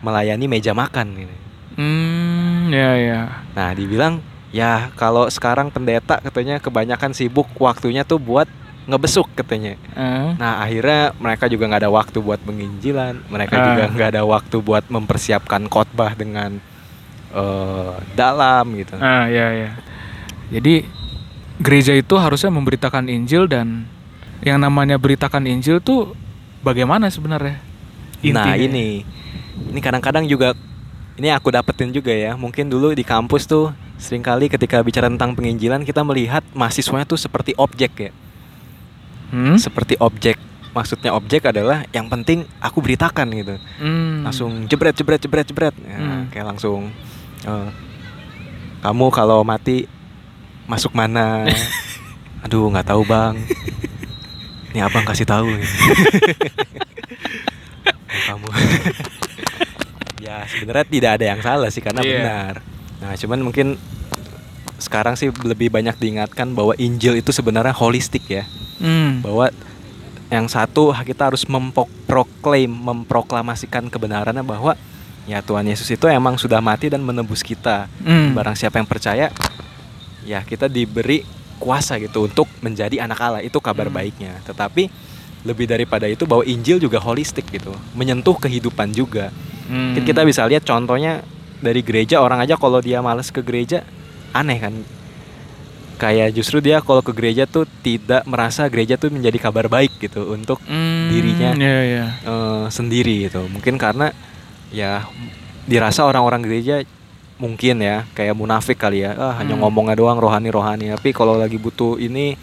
melayani 0.00 0.48
meja 0.48 0.72
makan. 0.72 1.12
Gitu. 1.16 1.34
Hmm, 1.76 2.68
ya 2.68 2.92
ya. 2.96 3.20
Nah 3.52 3.72
dibilang 3.72 4.20
ya 4.52 4.88
kalau 4.94 5.28
sekarang 5.28 5.68
pendeta 5.68 6.20
katanya 6.20 6.60
kebanyakan 6.60 7.12
sibuk 7.12 7.48
waktunya 7.56 8.04
tuh 8.04 8.20
buat 8.20 8.48
ngebesuk 8.84 9.28
katanya. 9.36 9.76
Eh, 9.92 10.30
Nah 10.36 10.60
akhirnya 10.60 11.12
mereka 11.16 11.46
juga 11.46 11.68
nggak 11.68 11.82
ada 11.84 11.92
waktu 11.92 12.18
buat 12.18 12.40
penginjilan, 12.42 13.28
mereka 13.28 13.54
Ah. 13.56 13.64
juga 13.70 13.82
nggak 13.92 14.08
ada 14.16 14.22
waktu 14.24 14.56
buat 14.60 14.84
mempersiapkan 14.88 15.68
khotbah 15.68 16.12
dengan 16.12 16.60
eh, 17.30 17.94
dalam 18.12 18.64
gitu. 18.74 18.96
ah, 18.98 19.28
ya 19.30 19.52
ya. 19.54 19.70
Jadi 20.50 20.82
gereja 21.60 21.92
itu 21.92 22.16
harusnya 22.16 22.48
memberitakan 22.48 23.06
Injil 23.06 23.44
dan 23.44 23.84
yang 24.40 24.56
namanya 24.56 24.96
beritakan 24.96 25.44
Injil 25.44 25.78
tuh 25.78 26.16
bagaimana 26.60 27.12
sebenarnya? 27.12 27.60
Nah 28.26 28.52
Intinya. 28.52 28.56
ini, 28.56 29.04
ini 29.68 29.80
kadang-kadang 29.80 30.24
juga 30.24 30.56
ini 31.16 31.28
aku 31.28 31.52
dapetin 31.52 31.92
juga 31.92 32.10
ya. 32.10 32.32
Mungkin 32.34 32.68
dulu 32.68 32.92
di 32.92 33.04
kampus 33.04 33.44
tuh 33.44 33.72
sering 34.00 34.24
kali 34.24 34.48
ketika 34.48 34.80
bicara 34.80 35.12
tentang 35.12 35.36
penginjilan 35.36 35.84
kita 35.84 36.00
melihat 36.00 36.40
mahasiswanya 36.52 37.04
tuh 37.04 37.20
seperti 37.20 37.52
objek 37.54 37.92
ya, 38.00 38.12
Hmm? 39.30 39.60
seperti 39.60 40.00
objek. 40.00 40.40
Maksudnya 40.70 41.12
objek 41.12 41.44
adalah 41.44 41.84
yang 41.90 42.06
penting 42.06 42.46
aku 42.56 42.80
beritakan 42.80 43.28
gitu. 43.30 43.54
Hmm. 43.76 44.24
Langsung 44.24 44.64
jebret 44.64 44.94
jebret 44.94 45.20
jebret 45.20 45.44
jebret, 45.44 45.74
Ya, 45.76 45.98
Hmm. 45.98 46.32
kayak 46.32 46.46
langsung 46.48 46.88
eh, 47.40 47.68
kamu 48.80 49.06
kalau 49.10 49.44
mati 49.44 49.84
masuk 50.70 50.94
mana? 50.94 51.50
Aduh 52.46 52.70
nggak 52.70 52.86
tahu 52.86 53.02
bang. 53.02 53.34
Ini 54.70 54.86
abang 54.86 55.02
kasih 55.02 55.26
tahu. 55.26 55.50
nih. 55.50 55.66
Kamu. 58.30 58.46
ya 60.22 60.46
sebenarnya 60.46 60.86
tidak 60.86 61.10
ada 61.18 61.24
yang 61.26 61.40
salah 61.42 61.68
sih 61.74 61.82
karena 61.82 62.06
Iya. 62.06 62.14
benar. 62.14 62.54
Nah 63.02 63.12
cuman 63.18 63.40
mungkin 63.42 63.66
sekarang 64.78 65.18
sih 65.18 65.34
lebih 65.42 65.74
banyak 65.74 65.98
diingatkan 65.98 66.54
bahwa 66.54 66.78
Injil 66.78 67.18
itu 67.18 67.34
sebenarnya 67.34 67.74
holistik 67.74 68.22
ya. 68.30 68.46
Hmm. 68.78 69.20
Bahwa 69.20 69.50
yang 70.30 70.46
satu 70.46 70.94
kita 71.02 71.34
harus 71.34 71.42
memproklaim, 71.44 72.70
memproklamasikan 72.70 73.90
kebenarannya 73.90 74.46
bahwa 74.46 74.78
ya 75.26 75.42
Tuhan 75.42 75.66
Yesus 75.66 75.90
itu 75.90 76.06
emang 76.06 76.38
sudah 76.38 76.62
mati 76.62 76.86
dan 76.86 77.02
menebus 77.02 77.42
kita. 77.42 77.90
Hmm. 78.00 78.32
Barang 78.32 78.54
siapa 78.54 78.78
yang 78.78 78.86
percaya, 78.86 79.34
ya 80.22 80.40
kita 80.40 80.66
diberi 80.66 81.22
kuasa 81.56 81.96
gitu 81.96 82.24
untuk 82.24 82.48
menjadi 82.60 83.04
anak 83.04 83.18
Allah. 83.18 83.40
Itu 83.40 83.60
kabar 83.60 83.88
Hmm. 83.88 83.96
baiknya. 83.96 84.40
Tetapi 84.42 84.88
lebih 85.40 85.64
daripada 85.64 86.04
itu 86.04 86.24
bahwa 86.24 86.44
Injil 86.44 86.76
juga 86.76 86.96
holistik 86.98 87.48
gitu, 87.48 87.72
menyentuh 87.92 88.36
kehidupan 88.36 88.92
juga. 88.92 89.32
Hmm. 89.66 89.96
Kita 89.96 90.24
bisa 90.24 90.44
lihat 90.44 90.64
contohnya 90.64 91.20
dari 91.58 91.80
gereja 91.80 92.18
orang 92.18 92.40
aja 92.40 92.56
kalau 92.56 92.80
dia 92.80 93.00
males 93.00 93.28
ke 93.28 93.40
gereja 93.40 93.84
aneh 94.32 94.56
kan. 94.56 94.74
Kayak 95.96 96.32
justru 96.32 96.64
dia 96.64 96.80
kalau 96.80 97.04
ke 97.04 97.12
gereja 97.12 97.44
tuh 97.44 97.68
tidak 97.84 98.24
merasa 98.24 98.64
gereja 98.72 98.96
tuh 98.96 99.12
menjadi 99.12 99.36
kabar 99.36 99.68
baik 99.68 100.00
gitu 100.00 100.32
untuk 100.32 100.56
Hmm, 100.64 101.12
dirinya. 101.12 101.52
Ya 101.52 101.80
ya. 101.84 102.04
eh, 102.24 102.64
sendiri 102.72 103.28
gitu. 103.28 103.44
Mungkin 103.44 103.76
karena 103.76 104.08
ya 104.72 105.04
dirasa 105.68 106.08
orang-orang 106.08 106.40
gereja 106.40 106.80
mungkin 107.40 107.80
ya 107.80 108.04
kayak 108.12 108.36
munafik 108.36 108.76
kali 108.76 109.00
ya. 109.00 109.16
Ah, 109.16 109.34
hanya 109.34 109.56
Hmm. 109.56 109.64
ngomongnya 109.64 109.96
doang 109.96 110.16
rohani-rohani, 110.16 110.92
tapi 110.92 111.10
kalau 111.10 111.34
lagi 111.34 111.56
butuh 111.56 111.96
ini 111.96 112.36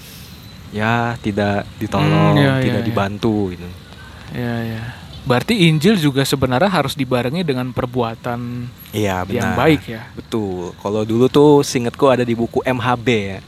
ya 0.70 1.16
tidak 1.18 1.64
ditolong, 1.78 2.34
Hmm, 2.34 2.36
iya, 2.36 2.54
tidak 2.60 2.66
iya, 2.66 2.74
iya. 2.76 2.84
dibantu 2.84 3.54
gitu. 3.54 3.68
Ya 4.34 4.54
ya. 4.68 4.82
Berarti 5.24 5.68
Injil 5.68 5.96
juga 5.98 6.24
sebenarnya 6.24 6.68
harus 6.68 6.92
dibarengi 6.94 7.44
dengan 7.44 7.70
perbuatan 7.70 8.68
Iya, 8.90 9.22
benar. 9.22 9.36
yang 9.36 9.50
baik 9.54 9.82
ya. 9.86 10.02
Betul. 10.14 10.72
Kalau 10.74 11.04
dulu 11.04 11.28
tuh 11.28 11.62
singetku 11.62 12.08
ada 12.08 12.24
di 12.24 12.32
buku 12.32 12.64
MHB 12.64 13.08
ya. 13.30 13.40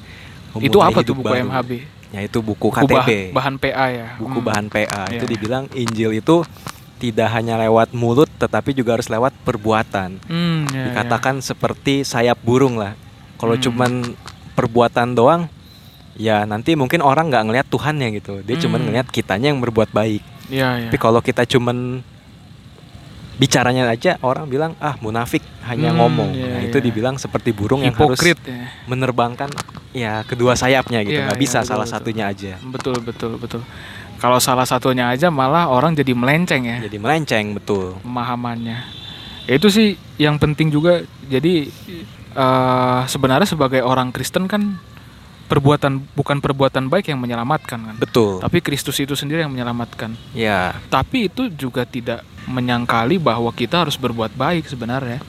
Itu 0.58 0.80
apa 0.80 1.00
tuh 1.02 1.16
buku 1.16 1.30
Baru. 1.30 1.48
MHB? 1.48 1.72
Ya 2.10 2.20
itu 2.22 2.42
buku 2.42 2.68
Buku 2.68 2.84
bah- 2.86 3.06
KTP. 3.06 3.32
bahan 3.32 3.56
PA 3.56 3.86
ya. 3.88 4.08
buku 4.18 4.38
Hmm. 4.38 4.46
bahan 4.46 4.66
PA 4.68 5.04
itu 5.08 5.24
Iya. 5.24 5.30
dibilang 5.30 5.64
Injil 5.72 6.12
itu 6.16 6.42
tidak 7.00 7.32
hanya 7.32 7.56
lewat 7.58 7.92
mulut 7.92 8.28
tetapi 8.36 8.72
juga 8.72 9.00
harus 9.00 9.08
lewat 9.08 9.32
perbuatan. 9.42 10.20
Hmm, 10.22 10.68
ya, 10.68 10.76
ya. 10.76 10.84
Dikatakan 10.92 11.40
seperti 11.40 12.04
sayap 12.04 12.38
burung 12.40 12.76
lah. 12.76 12.94
Kalau 13.36 13.56
Hmm. 13.56 13.64
cuman 13.64 13.92
perbuatan 14.54 15.16
doang 15.16 15.48
ya 16.14 16.44
nanti 16.44 16.76
mungkin 16.76 17.00
orang 17.00 17.32
nggak 17.32 17.44
ngelihat 17.48 17.68
Tuhannya 17.68 18.08
gitu. 18.14 18.44
Dia 18.44 18.60
cuman 18.60 18.84
Hmm. 18.84 18.88
ngelihat 18.92 19.08
kitanya 19.08 19.50
yang 19.50 19.60
berbuat 19.60 19.90
baik. 19.90 20.20
Ya, 20.52 20.76
ya. 20.78 20.92
Tapi 20.92 20.98
kalau 20.98 21.20
kita 21.20 21.48
cuman 21.48 22.04
bicaranya 23.40 23.88
aja 23.88 24.20
orang 24.20 24.52
bilang 24.52 24.76
ah 24.78 25.00
munafik 25.00 25.40
hanya 25.64 25.96
Hmm, 25.96 26.04
ngomong. 26.04 26.30
iya, 26.36 26.60
nah, 26.60 26.62
itu 26.62 26.76
iya. 26.76 26.84
dibilang 26.84 27.16
seperti 27.16 27.56
burung 27.56 27.80
yang 27.80 27.96
harus 27.96 28.20
hipokrit 28.20 28.36
ya. 28.44 28.68
menerbangkan 28.84 29.48
ya 29.90 30.28
kedua 30.28 30.60
sayapnya 30.60 31.00
gitu. 31.02 31.24
Nggak 31.24 31.40
bisa 31.40 31.64
betul, 31.64 31.70
salah 31.72 31.88
betul. 31.88 31.96
satunya 31.96 32.26
aja. 32.28 32.54
Betul 32.60 33.00
betul 33.00 33.32
betul. 33.40 33.62
Kalau 34.20 34.38
salah 34.44 34.68
satunya 34.68 35.08
aja 35.08 35.32
malah 35.32 35.72
orang 35.72 35.96
jadi 35.96 36.12
melenceng 36.12 36.68
ya 36.68 36.78
Jadi 36.84 37.00
melenceng 37.00 37.56
betul. 37.56 37.96
pemahamannya. 38.04 38.78
Ya, 39.48 39.54
itu 39.56 39.68
sih 39.72 39.96
yang 40.20 40.36
penting 40.36 40.70
juga. 40.70 41.02
Jadi 41.26 41.72
eh, 42.36 43.02
sebenarnya 43.08 43.48
sebagai 43.48 43.82
orang 43.82 44.12
Kristen 44.12 44.46
kan 44.46 44.78
perbuatan 45.50 46.06
bukan 46.14 46.38
perbuatan 46.38 46.92
baik 46.92 47.10
yang 47.10 47.18
menyelamatkan 47.18 47.80
kan. 47.82 47.96
Betul. 47.98 48.38
Tapi 48.44 48.62
Kristus 48.62 49.02
itu 49.02 49.18
sendiri 49.18 49.42
yang 49.42 49.50
menyelamatkan. 49.50 50.14
Ya. 50.38 50.78
Tapi 50.94 51.32
itu 51.32 51.50
juga 51.50 51.90
tidak 51.90 52.22
menyangkali 52.46 53.18
bahwa 53.18 53.50
kita 53.50 53.88
harus 53.88 53.98
berbuat 53.98 54.38
baik 54.38 54.70
sebenarnya. 54.70 55.24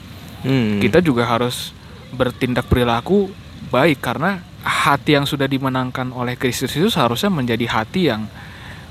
Hmm. 0.45 0.77
Kita 0.83 1.01
juga 1.01 1.25
harus 1.25 1.73
bertindak 2.13 2.69
perilaku 2.69 3.33
baik 3.73 4.03
karena 4.05 4.43
hati 4.61 5.17
yang 5.17 5.25
sudah 5.25 5.49
dimenangkan 5.49 6.13
oleh 6.13 6.37
Kristus 6.37 6.77
itu 6.77 6.93
seharusnya 6.93 7.33
menjadi 7.33 7.65
hati 7.65 8.13
yang 8.13 8.29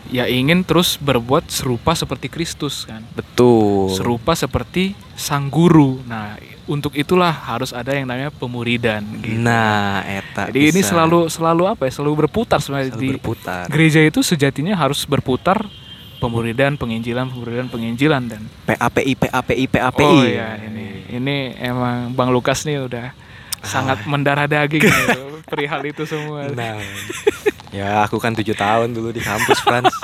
ya 0.09 0.25
ingin 0.25 0.65
terus 0.65 0.97
berbuat 0.97 1.47
serupa 1.49 1.93
seperti 1.93 2.27
Kristus 2.27 2.85
kan. 2.89 3.05
Betul. 3.13 3.93
Serupa 3.93 4.33
seperti 4.33 4.97
sang 5.13 5.47
guru. 5.53 6.01
Nah, 6.05 6.37
untuk 6.65 6.93
itulah 6.97 7.33
harus 7.33 7.73
ada 7.73 7.93
yang 7.93 8.09
namanya 8.09 8.33
pemuridan 8.33 9.05
gitu. 9.21 9.37
Nah, 9.37 10.05
eta. 10.05 10.49
Jadi 10.49 10.69
ini 10.69 10.81
bisa. 10.81 10.93
selalu 10.93 11.29
selalu 11.29 11.63
apa 11.69 11.89
ya? 11.89 11.91
Selalu 11.93 12.25
berputar 12.25 12.61
sebenarnya 12.61 12.93
Selalu 12.93 13.01
di 13.01 13.09
berputar. 13.17 13.65
gereja 13.69 14.01
itu 14.05 14.19
sejatinya 14.25 14.73
harus 14.77 15.05
berputar 15.05 15.65
pemuridan, 16.19 16.75
penginjilan, 16.75 17.31
pemuridan, 17.31 17.67
penginjilan 17.71 18.21
dan 18.27 18.41
PAPI 18.67 19.13
PAPI 19.17 19.65
PAPI. 19.71 20.03
Oh 20.03 20.25
ya 20.25 20.59
ini 20.59 21.09
ini 21.09 21.35
emang 21.57 22.13
Bang 22.13 22.29
Lukas 22.29 22.67
nih 22.67 22.85
udah 22.85 23.15
sangat 23.63 24.03
mendarah 24.07 24.47
daging 24.47 24.83
gitu, 24.87 25.41
perihal 25.47 25.83
itu 25.83 26.03
semua. 26.05 26.47
Nah. 26.51 26.79
Ya, 27.71 28.03
aku 28.05 28.17
kan 28.17 28.33
tujuh 28.33 28.53
tahun 28.53 28.93
dulu 28.93 29.09
di 29.13 29.21
kampus, 29.21 29.59
Frans. 29.61 29.93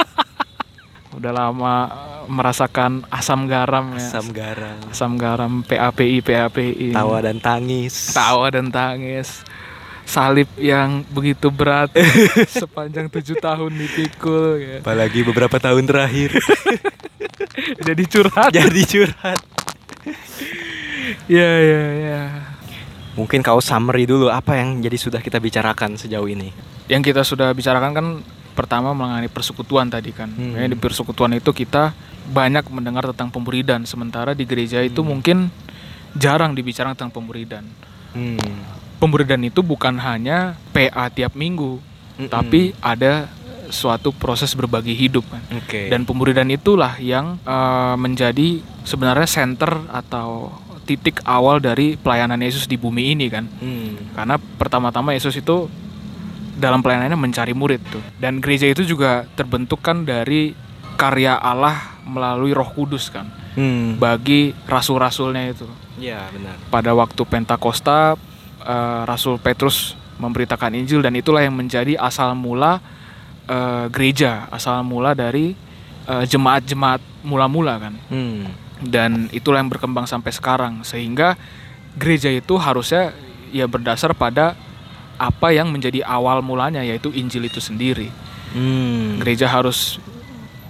Udah 1.16 1.32
lama 1.32 1.76
eh, 1.88 2.24
merasakan 2.28 3.08
asam 3.08 3.48
garam 3.48 3.96
ya. 3.96 4.04
Asam 4.04 4.36
garam. 4.36 4.78
Asam 4.92 5.12
garam 5.16 5.54
PAPI 5.64 6.20
PAPI. 6.20 6.92
Tawa 6.92 7.24
dan 7.24 7.40
tangis. 7.40 8.12
Tawa 8.12 8.52
dan 8.52 8.68
tangis. 8.68 9.40
Salib 10.06 10.46
yang 10.62 11.02
begitu 11.10 11.50
berat 11.50 11.90
sepanjang 12.62 13.10
tujuh 13.10 13.42
tahun 13.42 13.74
dipikul 13.74 14.62
ya. 14.62 14.78
Apalagi 14.86 15.26
beberapa 15.26 15.58
tahun 15.58 15.82
terakhir 15.90 16.30
Jadi 17.90 18.04
curhat. 18.06 18.54
jadi 18.54 18.82
curhat. 18.86 19.40
Ya 21.26 21.52
ya 21.58 21.84
ya. 21.98 22.22
Mungkin 23.16 23.40
kau 23.40 23.64
summary 23.64 24.04
dulu 24.04 24.28
apa 24.28 24.60
yang 24.60 24.84
jadi 24.84 25.00
sudah 25.00 25.20
kita 25.24 25.40
bicarakan 25.40 25.96
sejauh 25.96 26.28
ini. 26.28 26.52
Yang 26.92 27.12
kita 27.12 27.22
sudah 27.24 27.50
bicarakan 27.56 27.92
kan 27.96 28.08
pertama 28.56 28.96
mengenai 28.96 29.32
persekutuan 29.32 29.92
tadi 29.92 30.16
kan. 30.16 30.32
Hmm. 30.32 30.56
Ya, 30.56 30.68
di 30.68 30.80
persekutuan 30.80 31.36
itu 31.36 31.52
kita 31.52 31.96
banyak 32.32 32.68
mendengar 32.72 33.08
tentang 33.12 33.32
pemuridan, 33.32 33.84
sementara 33.84 34.36
di 34.36 34.48
gereja 34.48 34.84
itu 34.84 35.04
mungkin 35.04 35.52
jarang 36.16 36.56
dibicarakan 36.56 36.96
tentang 36.96 37.14
pemuridan. 37.14 37.64
Hmm. 38.16 38.40
Pemuridan 39.00 39.44
itu 39.44 39.60
bukan 39.60 40.00
hanya 40.00 40.56
PA 40.72 41.12
tiap 41.12 41.36
minggu, 41.36 41.84
Mm-mm. 42.16 42.32
tapi 42.32 42.72
ada 42.80 43.28
suatu 43.68 44.16
proses 44.16 44.56
berbagi 44.56 44.96
hidup 44.96 45.28
kan. 45.28 45.44
Oke. 45.52 45.92
Dan 45.92 46.08
pemuridan 46.08 46.48
itulah 46.48 46.96
yang 47.02 47.36
eh, 47.44 47.96
menjadi 48.00 48.64
sebenarnya 48.88 49.28
center 49.28 49.84
atau 49.92 50.54
titik 50.86 51.20
awal 51.26 51.58
dari 51.58 51.98
pelayanan 51.98 52.38
Yesus 52.40 52.70
di 52.70 52.78
bumi 52.78 53.18
ini 53.18 53.28
kan. 53.28 53.50
Hmm. 53.50 54.14
Karena 54.14 54.38
pertama-tama 54.38 55.12
Yesus 55.12 55.34
itu 55.36 55.68
dalam 56.56 56.80
pelayanannya 56.80 57.18
mencari 57.20 57.52
murid 57.52 57.82
tuh. 57.90 58.04
Dan 58.16 58.40
gereja 58.40 58.70
itu 58.70 58.86
juga 58.86 59.26
terbentuk 59.36 59.82
kan 59.82 60.06
dari 60.06 60.56
karya 60.96 61.36
Allah 61.36 62.00
melalui 62.08 62.56
Roh 62.56 62.72
Kudus 62.72 63.12
kan 63.12 63.28
Hmm. 63.56 63.96
bagi 63.96 64.52
rasul-rasulnya 64.68 65.56
itu. 65.56 65.68
Ya, 65.96 66.28
benar. 66.32 66.60
Pada 66.68 66.92
waktu 66.92 67.24
Pentakosta 67.24 68.20
eh, 68.62 69.02
Rasul 69.08 69.40
Petrus 69.40 69.96
memberitakan 70.20 70.76
Injil 70.76 71.00
dan 71.00 71.16
itulah 71.16 71.40
yang 71.40 71.56
menjadi 71.56 71.96
asal 71.96 72.36
mula 72.36 72.84
eh, 73.48 73.88
gereja, 73.92 74.52
asal 74.52 74.84
mula 74.84 75.16
dari 75.16 75.56
eh, 76.04 76.24
jemaat-jemaat 76.28 77.00
mula-mula 77.24 77.80
kan. 77.80 77.94
Hmm. 78.12 78.65
Dan 78.82 79.32
itulah 79.32 79.64
yang 79.64 79.72
berkembang 79.72 80.04
sampai 80.04 80.36
sekarang 80.36 80.84
sehingga 80.84 81.40
gereja 81.96 82.28
itu 82.28 82.60
harusnya 82.60 83.16
ya 83.56 83.72
berdasar 83.72 84.12
pada 84.12 84.58
apa 85.16 85.56
yang 85.56 85.72
menjadi 85.72 86.04
awal 86.04 86.44
mulanya 86.44 86.84
yaitu 86.84 87.12
Injil 87.16 87.48
itu 87.48 87.64
sendiri. 87.64 88.12
Hmm. 88.52 89.20
Gereja 89.24 89.48
harus 89.48 90.00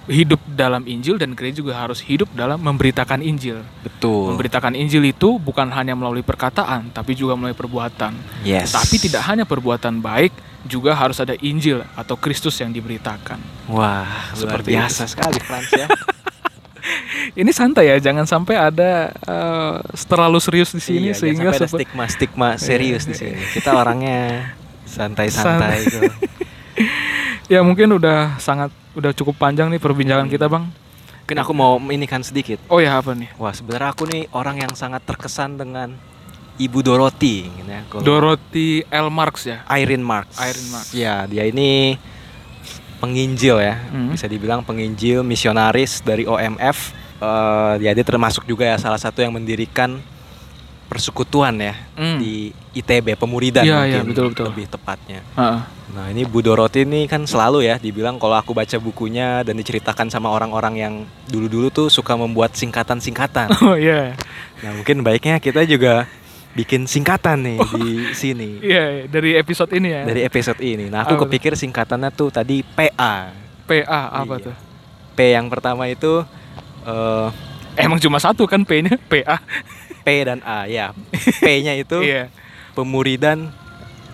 hidup 0.06 0.38
dalam 0.46 0.86
Injil 0.86 1.18
dan 1.18 1.34
gereja 1.34 1.66
juga 1.66 1.82
harus 1.82 1.98
hidup 2.06 2.30
dalam 2.38 2.62
memberitakan 2.62 3.26
Injil. 3.26 3.66
Betul. 3.82 4.38
Memberitakan 4.38 4.78
Injil 4.78 5.10
itu 5.10 5.42
bukan 5.42 5.74
hanya 5.74 5.98
melalui 5.98 6.22
perkataan 6.22 6.94
tapi 6.94 7.18
juga 7.18 7.34
melalui 7.34 7.58
perbuatan. 7.58 8.14
Yes. 8.46 8.78
Tapi 8.78 9.02
tidak 9.02 9.26
hanya 9.26 9.50
perbuatan 9.50 9.98
baik, 10.06 10.34
juga 10.66 10.94
harus 10.94 11.18
ada 11.22 11.34
Injil 11.42 11.82
atau 11.98 12.18
Kristus 12.18 12.58
yang 12.62 12.74
diberitakan. 12.74 13.70
Wah, 13.70 14.34
Seperti 14.34 14.74
luar 14.74 14.90
biasa 14.90 15.04
sekali 15.10 15.38
Frans 15.42 15.70
ya. 15.74 15.90
Ini 17.42 17.52
santai 17.52 17.90
ya, 17.92 17.98
jangan 18.00 18.26
sampai 18.26 18.56
ada 18.56 19.10
eh, 19.12 19.76
terlalu 20.06 20.40
serius 20.40 20.72
di 20.72 20.82
sini 20.82 21.10
Iya, 21.12 21.18
sehingga 21.18 21.50
sampai 21.52 21.60
ada 21.60 21.68
stigma 21.68 22.06
stigma 22.08 22.50
serius 22.58 23.04
di 23.10 23.16
sini. 23.18 23.42
Kita 23.52 23.76
orangnya 23.76 24.54
santai-santai 24.86 25.76
gitu. 25.86 26.08
ya 27.54 27.62
mungkin 27.62 27.98
udah 27.98 28.38
sangat 28.42 28.70
udah 28.96 29.12
cukup 29.12 29.36
panjang 29.38 29.68
nih 29.70 29.82
perbincangan 29.82 30.30
kita 30.30 30.48
bang. 30.48 30.66
Mungkin 31.26 31.38
aku 31.42 31.54
mau 31.58 31.82
ini 31.90 32.06
kan 32.06 32.22
sedikit. 32.22 32.62
Oh 32.70 32.78
ya 32.78 33.02
apa 33.02 33.18
nih? 33.18 33.34
Wah, 33.42 33.50
sebenarnya 33.50 33.90
aku 33.98 34.06
nih 34.06 34.30
orang 34.30 34.62
yang 34.62 34.74
sangat 34.78 35.02
terkesan 35.10 35.58
dengan 35.58 35.98
Ibu 36.56 36.80
Dorothy 36.86 37.50
gitu 37.50 37.68
ya. 37.70 37.82
Kalau- 37.90 38.06
Dorothy 38.06 38.86
L. 38.88 39.10
Marx 39.10 39.50
ya. 39.50 39.66
Irene 39.68 40.06
Marx. 40.06 40.38
Irene 40.38 40.70
Marx. 40.72 40.86
Ya, 40.94 41.26
dia 41.26 41.50
ini 41.50 41.98
penginjil 43.06 43.62
ya. 43.62 43.78
Hmm. 43.94 44.10
Bisa 44.10 44.26
dibilang 44.26 44.66
penginjil 44.66 45.22
misionaris 45.22 46.02
dari 46.02 46.26
OMF. 46.26 46.92
Eh, 47.16 47.74
ya 47.80 47.94
dia 47.94 48.04
termasuk 48.04 48.44
juga 48.44 48.66
ya 48.66 48.76
salah 48.76 49.00
satu 49.00 49.22
yang 49.22 49.32
mendirikan 49.32 50.02
persekutuan 50.86 51.58
ya 51.58 51.74
Hmm. 51.98 52.22
di 52.22 52.54
ITB 52.76 53.18
Pemuridan 53.18 53.66
iya, 53.66 53.82
mungkin 54.04 54.14
betul, 54.14 54.26
betul. 54.32 54.46
lebih 54.52 54.66
tepatnya. 54.70 55.20
Heeh. 55.34 55.60
Nah 55.96 56.06
ini 56.12 56.28
Bu 56.28 56.44
Dorothy 56.44 56.84
ini 56.84 57.08
kan 57.08 57.24
selalu 57.24 57.66
ya 57.66 57.80
dibilang 57.80 58.20
kalau 58.20 58.36
aku 58.36 58.52
baca 58.52 58.76
bukunya 58.78 59.42
dan 59.42 59.56
diceritakan 59.56 60.12
sama 60.12 60.28
orang-orang 60.30 60.76
yang 60.76 60.94
dulu-dulu 61.26 61.72
tuh 61.72 61.88
suka 61.88 62.14
membuat 62.14 62.54
singkatan-singkatan. 62.54 63.48
Oh 63.66 63.80
iya. 63.80 64.14
Nah 64.62 64.72
mungkin 64.76 65.02
baiknya 65.02 65.40
kita 65.40 65.64
juga 65.64 66.06
bikin 66.56 66.88
singkatan 66.88 67.44
nih 67.44 67.58
di 67.60 67.88
sini 68.12 68.50
Iya, 68.64 68.84
iya, 68.90 69.04
dari 69.06 69.36
episode 69.36 69.72
ini 69.72 69.92
ya. 69.92 70.02
dari 70.04 70.24
episode 70.24 70.60
ini. 70.60 70.88
Nah 70.88 71.04
aku 71.04 71.14
Apa 71.14 71.20
tuh? 71.20 71.24
kepikir 71.28 71.54
singkatannya 71.54 72.10
tuh 72.10 72.32
tadi 72.32 72.64
PA. 72.64 73.36
PA 73.64 74.02
apa 74.16 74.34
Iya. 74.34 74.46
tuh? 74.48 74.56
P 75.12 75.32
yang 75.32 75.48
pertama 75.48 75.86
itu 75.86 76.24
eh, 76.84 77.28
Emang 77.76 78.00
cuma 78.00 78.18
satu 78.18 78.48
kan 78.48 78.64
P-nya 78.64 78.96
PA. 79.06 79.36
P 80.06 80.24
dan 80.24 80.40
A 80.42 80.64
ya. 80.64 80.96
P-nya 81.44 81.76
itu 81.76 82.00
Iya. 82.00 82.32
pemuridan 82.72 83.52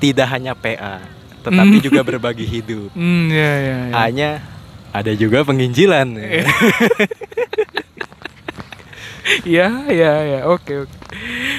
tidak 0.02 0.26
hanya 0.30 0.58
PA, 0.58 0.98
tetapi 1.42 1.78
Hmm. 1.78 1.84
juga 1.84 2.02
berbagi 2.02 2.42
hidup. 2.42 2.90
Hmm, 2.92 3.30
iya 3.30 3.52
iya. 3.56 3.76
iya. 3.86 3.94
Hanya 3.94 4.30
ada 4.90 5.14
juga 5.14 5.44
penginjilan. 5.44 6.08
Iya, 6.16 6.50
iya, 9.90 10.12
iya. 10.26 10.40
Oke, 10.50 10.86
oke. 10.86 10.96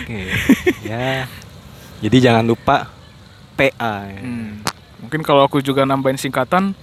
Oke. 0.05 0.21
ya. 0.83 1.27
Jadi 2.03 2.17
jangan 2.19 2.43
lupa 2.43 2.91
PA. 3.55 4.11
ya. 4.11 4.21
Hmm. 4.23 4.63
Mungkin 5.03 5.23
kalau 5.23 5.47
aku 5.47 5.63
juga 5.63 5.87
nambahin 5.87 6.19
singkatan 6.19 6.75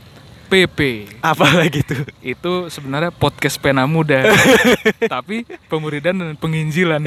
PP. 0.49 1.07
Apa 1.21 1.45
lagi 1.53 1.85
tuh? 1.85 2.03
Itu 2.25 2.67
sebenarnya 2.73 3.13
podcast 3.13 3.61
pena 3.61 3.85
muda. 3.85 4.25
Tapi 5.13 5.45
pemuridan 5.69 6.17
dan 6.17 6.33
penginjilan. 6.35 7.05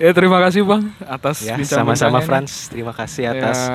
ya 0.00 0.10
terima 0.16 0.40
kasih 0.40 0.64
Bang 0.64 0.88
atas 1.04 1.44
ya, 1.44 1.60
sama-sama. 1.62 2.24
Frans. 2.24 2.72
Terima 2.72 2.96
kasih 2.96 3.36
atas 3.36 3.68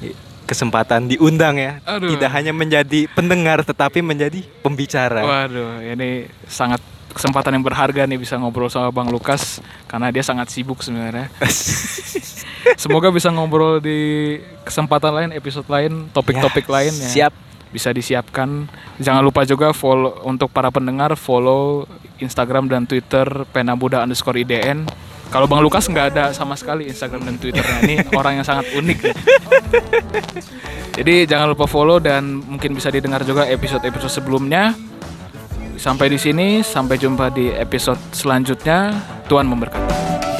Ya, 0.00 0.12
kesempatan 0.46 1.10
diundang 1.10 1.58
ya. 1.58 1.82
Aduh. 1.84 2.14
Tidak 2.14 2.30
hanya 2.30 2.54
menjadi 2.54 3.10
pendengar 3.12 3.66
tetapi 3.66 4.00
menjadi 4.00 4.46
pembicara. 4.62 5.26
waduh, 5.26 5.82
ini 5.82 6.30
sangat 6.46 6.78
kesempatan 7.16 7.56
yang 7.56 7.64
berharga 7.64 8.04
nih 8.04 8.20
bisa 8.20 8.36
ngobrol 8.36 8.68
sama 8.68 8.92
Bang 8.92 9.08
Lukas 9.08 9.64
karena 9.88 10.12
dia 10.12 10.20
sangat 10.20 10.52
sibuk 10.52 10.84
sebenarnya. 10.84 11.32
Semoga 12.82 13.08
bisa 13.08 13.32
ngobrol 13.32 13.80
di 13.80 14.36
kesempatan 14.68 15.12
lain, 15.14 15.30
episode 15.32 15.64
lain, 15.70 16.12
topik-topik 16.12 16.68
Ya, 16.68 16.72
lain 16.76 16.92
ya. 16.92 17.08
Siap. 17.08 17.32
Bisa 17.72 17.90
disiapkan. 17.90 18.68
Jangan 19.00 19.22
lupa 19.24 19.42
juga 19.48 19.72
follow 19.72 20.22
untuk 20.24 20.52
para 20.52 20.70
pendengar 20.70 21.16
follow 21.18 21.88
Instagram 22.20 22.68
dan 22.68 22.84
Twitter 22.84 23.26
penabuda 23.52 24.04
underscore 24.04 24.40
IDN. 24.40 24.86
Kalau 25.30 25.50
Bang 25.50 25.60
Lukas 25.60 25.90
nggak 25.90 26.06
ada 26.14 26.24
sama 26.30 26.54
sekali 26.54 26.86
Instagram 26.86 27.26
dan 27.26 27.36
Twitternya. 27.36 27.78
Ini 27.82 27.94
orang 28.20 28.40
yang 28.40 28.46
sangat 28.46 28.70
unik. 28.72 28.98
ya. 29.02 29.14
Jadi 30.96 31.14
jangan 31.28 31.52
lupa 31.52 31.68
follow 31.68 32.00
dan 32.00 32.40
mungkin 32.40 32.72
bisa 32.72 32.88
didengar 32.88 33.26
juga 33.26 33.44
episode-episode 33.44 34.12
sebelumnya. 34.22 34.72
Sampai 35.76 36.08
di 36.08 36.16
sini, 36.16 36.64
sampai 36.64 36.96
jumpa 36.96 37.28
di 37.34 37.52
episode 37.52 38.00
selanjutnya. 38.16 38.96
Tuhan 39.28 39.44
memberkati. 39.44 40.35